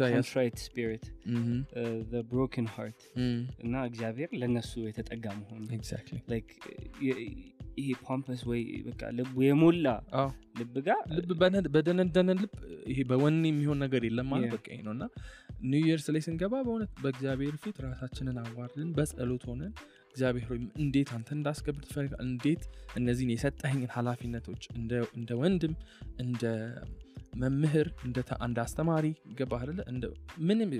ኮንትራይት 0.00 0.56
ስፒሪት 0.64 1.04
ብሮክን 2.30 2.66
ሃርት 2.74 3.00
እና 3.64 3.74
እግዚአብሔር 3.88 4.30
ለእነሱ 4.40 4.72
የተጠጋ 4.88 5.26
መሆኑ 5.40 5.62
ይሄ 7.78 7.88
ፖምፐስ 8.06 8.40
ወይ 8.50 8.62
በቃ 8.86 9.02
ልቡ 9.18 9.34
የሞላ 9.44 9.86
ልብ 10.58 10.74
ጋር 10.86 11.00
ልብ 11.16 11.30
በደነደነ 11.74 12.30
ልብ 12.40 12.54
ይሄ 12.90 12.98
በወኔ 13.10 13.44
የሚሆን 13.50 13.78
ነገር 13.84 14.02
የለም 14.08 14.28
ማለት 14.32 14.50
በቃ 14.56 14.68
ነው 14.86 14.92
እና 14.96 15.04
ኒው 15.70 15.86
ይርስ 15.90 16.06
ላይ 16.14 16.22
ስንገባ 16.26 16.54
በእውነት 16.66 16.92
በእግዚአብሔር 17.02 17.56
ፊት 17.62 17.78
ራሳችንን 17.86 18.36
አዋርድን 18.42 18.90
በጸሎት 18.98 19.44
ሆነን 19.50 19.72
እግዚአብሔር 20.12 20.46
ሆይ 20.50 20.58
እንዴት 20.84 21.10
አንተ 21.16 21.28
እንዳስከብር 21.36 21.82
ትፈልጋል 21.88 22.22
እንዴት 22.26 22.62
እነዚህን 23.00 23.32
የሰጠኝን 23.34 23.90
ኃላፊነቶች 23.96 24.62
እንደ 25.16 25.32
ወንድም 25.42 25.74
እንደ 26.24 26.42
መምህር 27.42 27.88
እንደ 28.06 28.18
አስተማሪ 28.62 29.06
ገባህ 29.38 29.62
ምንም 30.42 30.72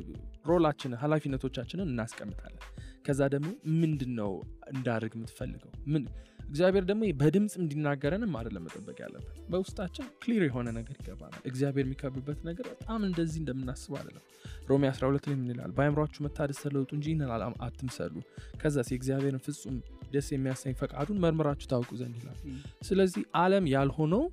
ሮላችን 0.47 0.99
ኃላፊነቶቻችንን 1.03 1.91
እናስቀምጣለን። 1.93 2.65
ከዛ 3.07 3.21
ደግሞ 3.35 3.51
ምንድን 3.81 4.13
ነው 4.19 4.33
እንዳድርግ 4.73 5.13
የምትፈልገው? 5.17 5.73
ምን 5.87 6.03
እግዚአብሔር 6.47 6.85
ደግሞ 6.89 7.03
በድምፅ 7.19 7.53
እንዲናገረንም 7.61 8.33
አይደለም 8.39 8.63
መጠበቅ 8.67 8.97
ያለብን 9.03 9.37
በውስጣችን 9.51 10.07
ክሊር 10.23 10.43
የሆነ 10.47 10.69
ነገር 10.79 10.95
ይገባናል። 11.01 11.43
እግዚአብሔር 11.47 11.85
የሚከብበት 11.87 12.41
ነገር 12.49 12.67
በጣም 12.73 13.01
እንደዚህ 13.09 13.39
እንደምናስብ 13.43 13.93
አይደለም። 14.01 14.25
ሮሜ 14.69 14.85
12 14.91 15.29
ላይ 15.29 15.37
ምን 15.41 15.51
ይላል? 15.53 15.71
በአይምሯችሁ 15.77 16.21
መታደስ 16.27 16.61
ተለውጡ 16.65 16.91
እንጂ 16.99 17.07
ይህንን 17.13 17.31
አትምሰሉ። 17.61 18.15
ከዛስ 18.61 18.91
የእግዚአብሔርን 18.93 19.43
ፍጹም 19.47 19.77
ደስ 20.11 20.29
የሚያሰኝ 20.35 20.75
ፈቃዱን 20.81 21.21
መርምራችሁ 21.25 21.69
ታውቁ 21.73 21.91
ዘንድ 22.01 22.17
ይላል። 22.21 22.39
ስለዚህ 22.83 23.25
አለም 23.37 23.67
ያልሆነው 23.75 24.25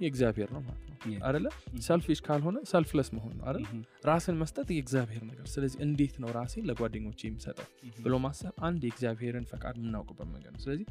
የእግዚአብሔር 0.00 0.50
ነው 0.54 0.62
ማለት 0.62 0.84
ነው 0.84 0.93
አደለ 1.24 1.46
ሰልፊሽ 1.86 2.20
ካልሆነ 2.26 2.58
ሰልፍለስ 2.70 3.08
መሆን 3.16 3.34
ነው 3.38 3.44
አይደል 3.48 3.64
ራስን 4.08 4.36
መስጠት 4.40 4.68
የእግዚአብሔር 4.74 5.22
ነገር። 5.30 5.46
ስለዚህ 5.52 5.78
እንዴት 5.86 6.16
ነው 6.22 6.30
ራሴን 6.36 6.66
ለጓደኞች 6.70 7.22
የሚሰጠው 7.24 7.68
ብሎ 7.98 8.14
ማሰብ 8.24 8.54
አንድ 8.68 8.82
የእግዚአብሔርን 8.86 9.46
ፈቃድ 9.52 9.76
የምናውቅበት 9.80 10.28
መንገድ 10.32 10.52
ነው። 10.54 10.62
ስለዚህ 10.64 10.86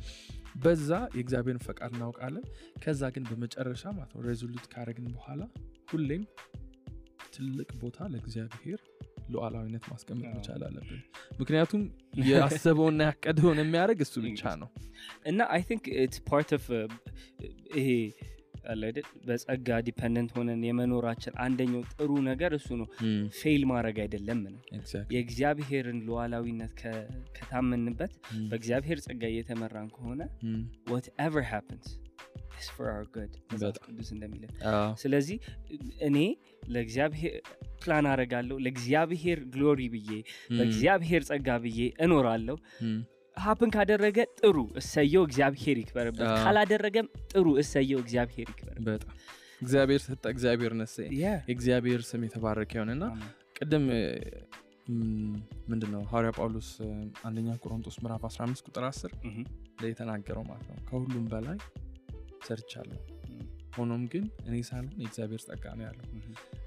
በዛ 0.64 0.90
የእግዚአብሔርን 1.18 1.64
ፈቃድ 1.68 1.92
እናውቃለን። 1.96 2.46
ከዛ 2.84 3.12
ግን 3.16 3.26
በመጨረሻ 3.30 3.86
ማለት 3.96 4.14
ነው 4.16 4.24
resolute 4.28 4.68
ካረግን 4.74 5.08
በኋላ 5.16 5.42
ሁሌም 5.92 6.26
ትልቅ 7.36 7.70
ቦታ 7.82 8.08
ለእግዚአብሔር 8.12 8.82
ሉዓላዊነት 9.30 9.86
ማስቀመጥ 9.92 10.30
መቻል 10.34 10.62
አለብን። 10.68 11.00
ምክንያቱም 11.40 11.82
የአሰበውና 12.24 13.02
ያቀደውን 13.08 13.60
የሚያደርግ 13.62 14.00
እሱ 14.06 14.16
ብቻ 14.26 14.52
ነው። 14.62 14.70
እና 15.26 15.48
I 15.56 15.62
think 15.70 15.86
part 16.28 16.50
of 16.58 16.66
ይሄ 17.78 17.88
አለይደል 18.66 19.08
በጸጋ 19.28 19.80
ዲፐንደንት 19.88 20.32
ሆነን 20.38 20.62
የመኖራችን 20.68 21.34
አንደኛው 21.44 21.82
ጥሩ 21.94 22.12
ነገር 22.28 22.52
እሱ 22.58 22.70
ነው። 22.82 22.88
ፌል 23.40 23.64
ማድረግ 23.72 23.98
አይደለም 24.04 24.40
ነው። 24.48 24.62
የእግዚአብሔርን 25.14 26.00
ሉዓላዊነት 26.08 26.74
ከታመንበት 27.38 28.14
በእግዚአብሔር 28.50 29.00
ጸጋ 29.06 29.24
እየተመራን 29.32 29.90
ከሆነ 29.96 30.22
ኤቨር 31.24 31.46
ሃፕንስ 31.52 31.90
ቅዱስ 33.86 34.10
እንደሚለን 34.14 34.52
ስለዚህ 35.02 35.38
እኔ 36.08 36.18
ለእግዚአብሔር 36.70 37.34
ፕላን 37.82 38.06
አረጋለሁ 38.12 38.56
ለእግዚአብሔር 38.66 39.40
ግሎሪ 39.54 39.82
ብዬ 39.94 40.10
በእግዚአብሔር 40.54 41.24
ጸጋ 41.30 41.58
ብዬ 41.64 41.80
እኖራለሁ 42.06 42.56
ሀፕን 43.38 43.70
ካደረገ 43.76 44.18
ጥሩ 44.40 44.58
እሰየው 44.80 45.24
እግዚአብሔር 45.28 45.78
ይክበርበት 45.82 46.28
ካላደረገም 46.42 47.08
ጥሩ 47.32 47.48
እሰየው 47.62 48.00
እግዚአብሔር 48.04 48.48
ይክበርበት 48.52 49.02
በጣም 49.02 49.16
እግዚአብሔር 49.62 50.02
ሰጠ 50.06 50.24
እግዚአብሔር 50.34 50.74
ነሰ። 50.80 50.96
የእግዚአብሔር 51.20 52.02
ስም 52.08 52.24
የተባረከ 52.28 52.72
የሆነና 52.78 53.06
ቅድም 53.58 53.86
ምንድን 55.68 55.90
ነው 55.94 56.02
ሐዋርያ 56.10 56.32
ጳውሎስ 56.38 56.70
አንደኛ 57.24 57.50
ቆሮንቶስ 57.62 57.96
ምዕራፍ 58.04 58.24
15 58.30 58.66
ቁጥር 58.68 58.86
10 58.88 59.14
ምሁም፣ 59.26 59.46
ላይ 59.82 59.90
የተናገረው 59.92 60.44
ማለት 60.50 60.68
ነው። 60.70 60.80
ከሁሉም 60.90 61.26
በላይ 61.32 61.58
ሰርቻለሁ። 62.48 63.00
ሆኖም 63.78 64.02
ግን 64.12 64.26
እኔ 64.48 64.56
ሳልሆን 64.68 64.98
የእግዚአብሔር 64.98 65.42
ጸጋ 65.46 65.66
ነው 65.78 65.86
ያለው። 65.88 66.06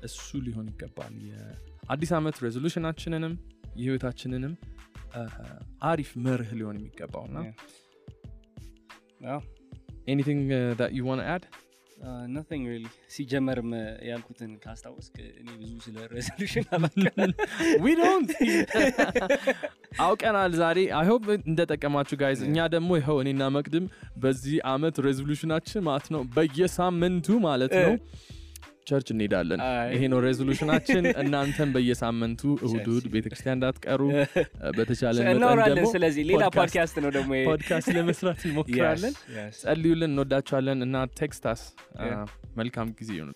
እሱ 0.03 0.39
ሊሆን 0.47 0.69
ይገባል። 0.73 1.13
የአዲስ 1.29 2.13
ዓመት 2.19 2.39
ሬዞሉሽናችንንም 2.45 3.35
የህይወታችንንም 3.77 4.55
አሪፍ 5.83 6.11
መርህ 6.25 6.51
ሊሆን 6.59 6.79
የሚገባው 6.79 7.25
እና 7.29 7.39
አዎ 9.31 9.41
anything 10.07 10.49
you 10.99 11.05
wanna 11.07 11.21
add 11.29 11.45
nothing 12.29 12.65
really 12.71 12.85
ሲጀመርም 13.15 13.71
uh, 13.73 13.85
ያልኩትን 14.09 14.51
ካስታወስክ 14.65 15.15
እኔ 15.41 15.49
ብዙ 15.61 15.73
ስለ 15.85 15.97
resolution 16.13 16.65
አውቀናል 20.07 20.53
ዛሬ። 20.61 20.79
I 20.99 21.04
hope 21.04 21.25
እንደጠቀማችሁ 21.43 22.17
guys 22.23 22.41
እኛ 22.49 22.67
ደግሞ 22.75 22.91
ይኸው 22.99 23.19
እኔና 23.23 23.45
መቅድም 23.57 23.85
በዚህ 24.17 24.57
አመት 24.73 24.97
resolution 25.07 25.53
ኣችን 25.53 25.85
ማለት 25.89 26.09
ነው 26.15 26.23
በየሳምንቱ 26.37 27.39
ማለት 27.47 27.75
ነው 27.79 27.95
church 28.87 29.09
እንሄዳለን። 29.13 29.61
ይሄ 29.93 30.03
ነው 30.13 30.19
resolution 30.25 30.69
ኣችን። 30.69 31.05
እናንተን 31.23 31.71
በየሳምንቱ 31.75 32.43
እሁድ 32.61 32.87
እሁድ 32.89 33.07
ቤተክርስቲያን 33.15 33.57
እንዳትቀሩ። 33.59 34.03
በተቻለ 34.79 35.17
መጠን 35.29 35.43
ደግሞ 35.71 35.89
ስለዚህ 35.95 36.25
ሌላ 36.31 36.43
podcast- 36.51 37.03
ነው 37.05 37.13
ደግሞ 37.17 37.33
ፖድካስት 37.49 37.91
ለመስራት 37.97 38.41
እንሞክራለን. 38.49 39.15
ጸልዩልን። 39.61 40.11
እንወዳችኋለን። 40.11 40.81
እና 40.87 41.05
text 41.21 41.45
us. 41.45 41.63
መልካም 42.57 42.91
ጊዜ 43.01 43.11
ይሆኑ 43.17 43.33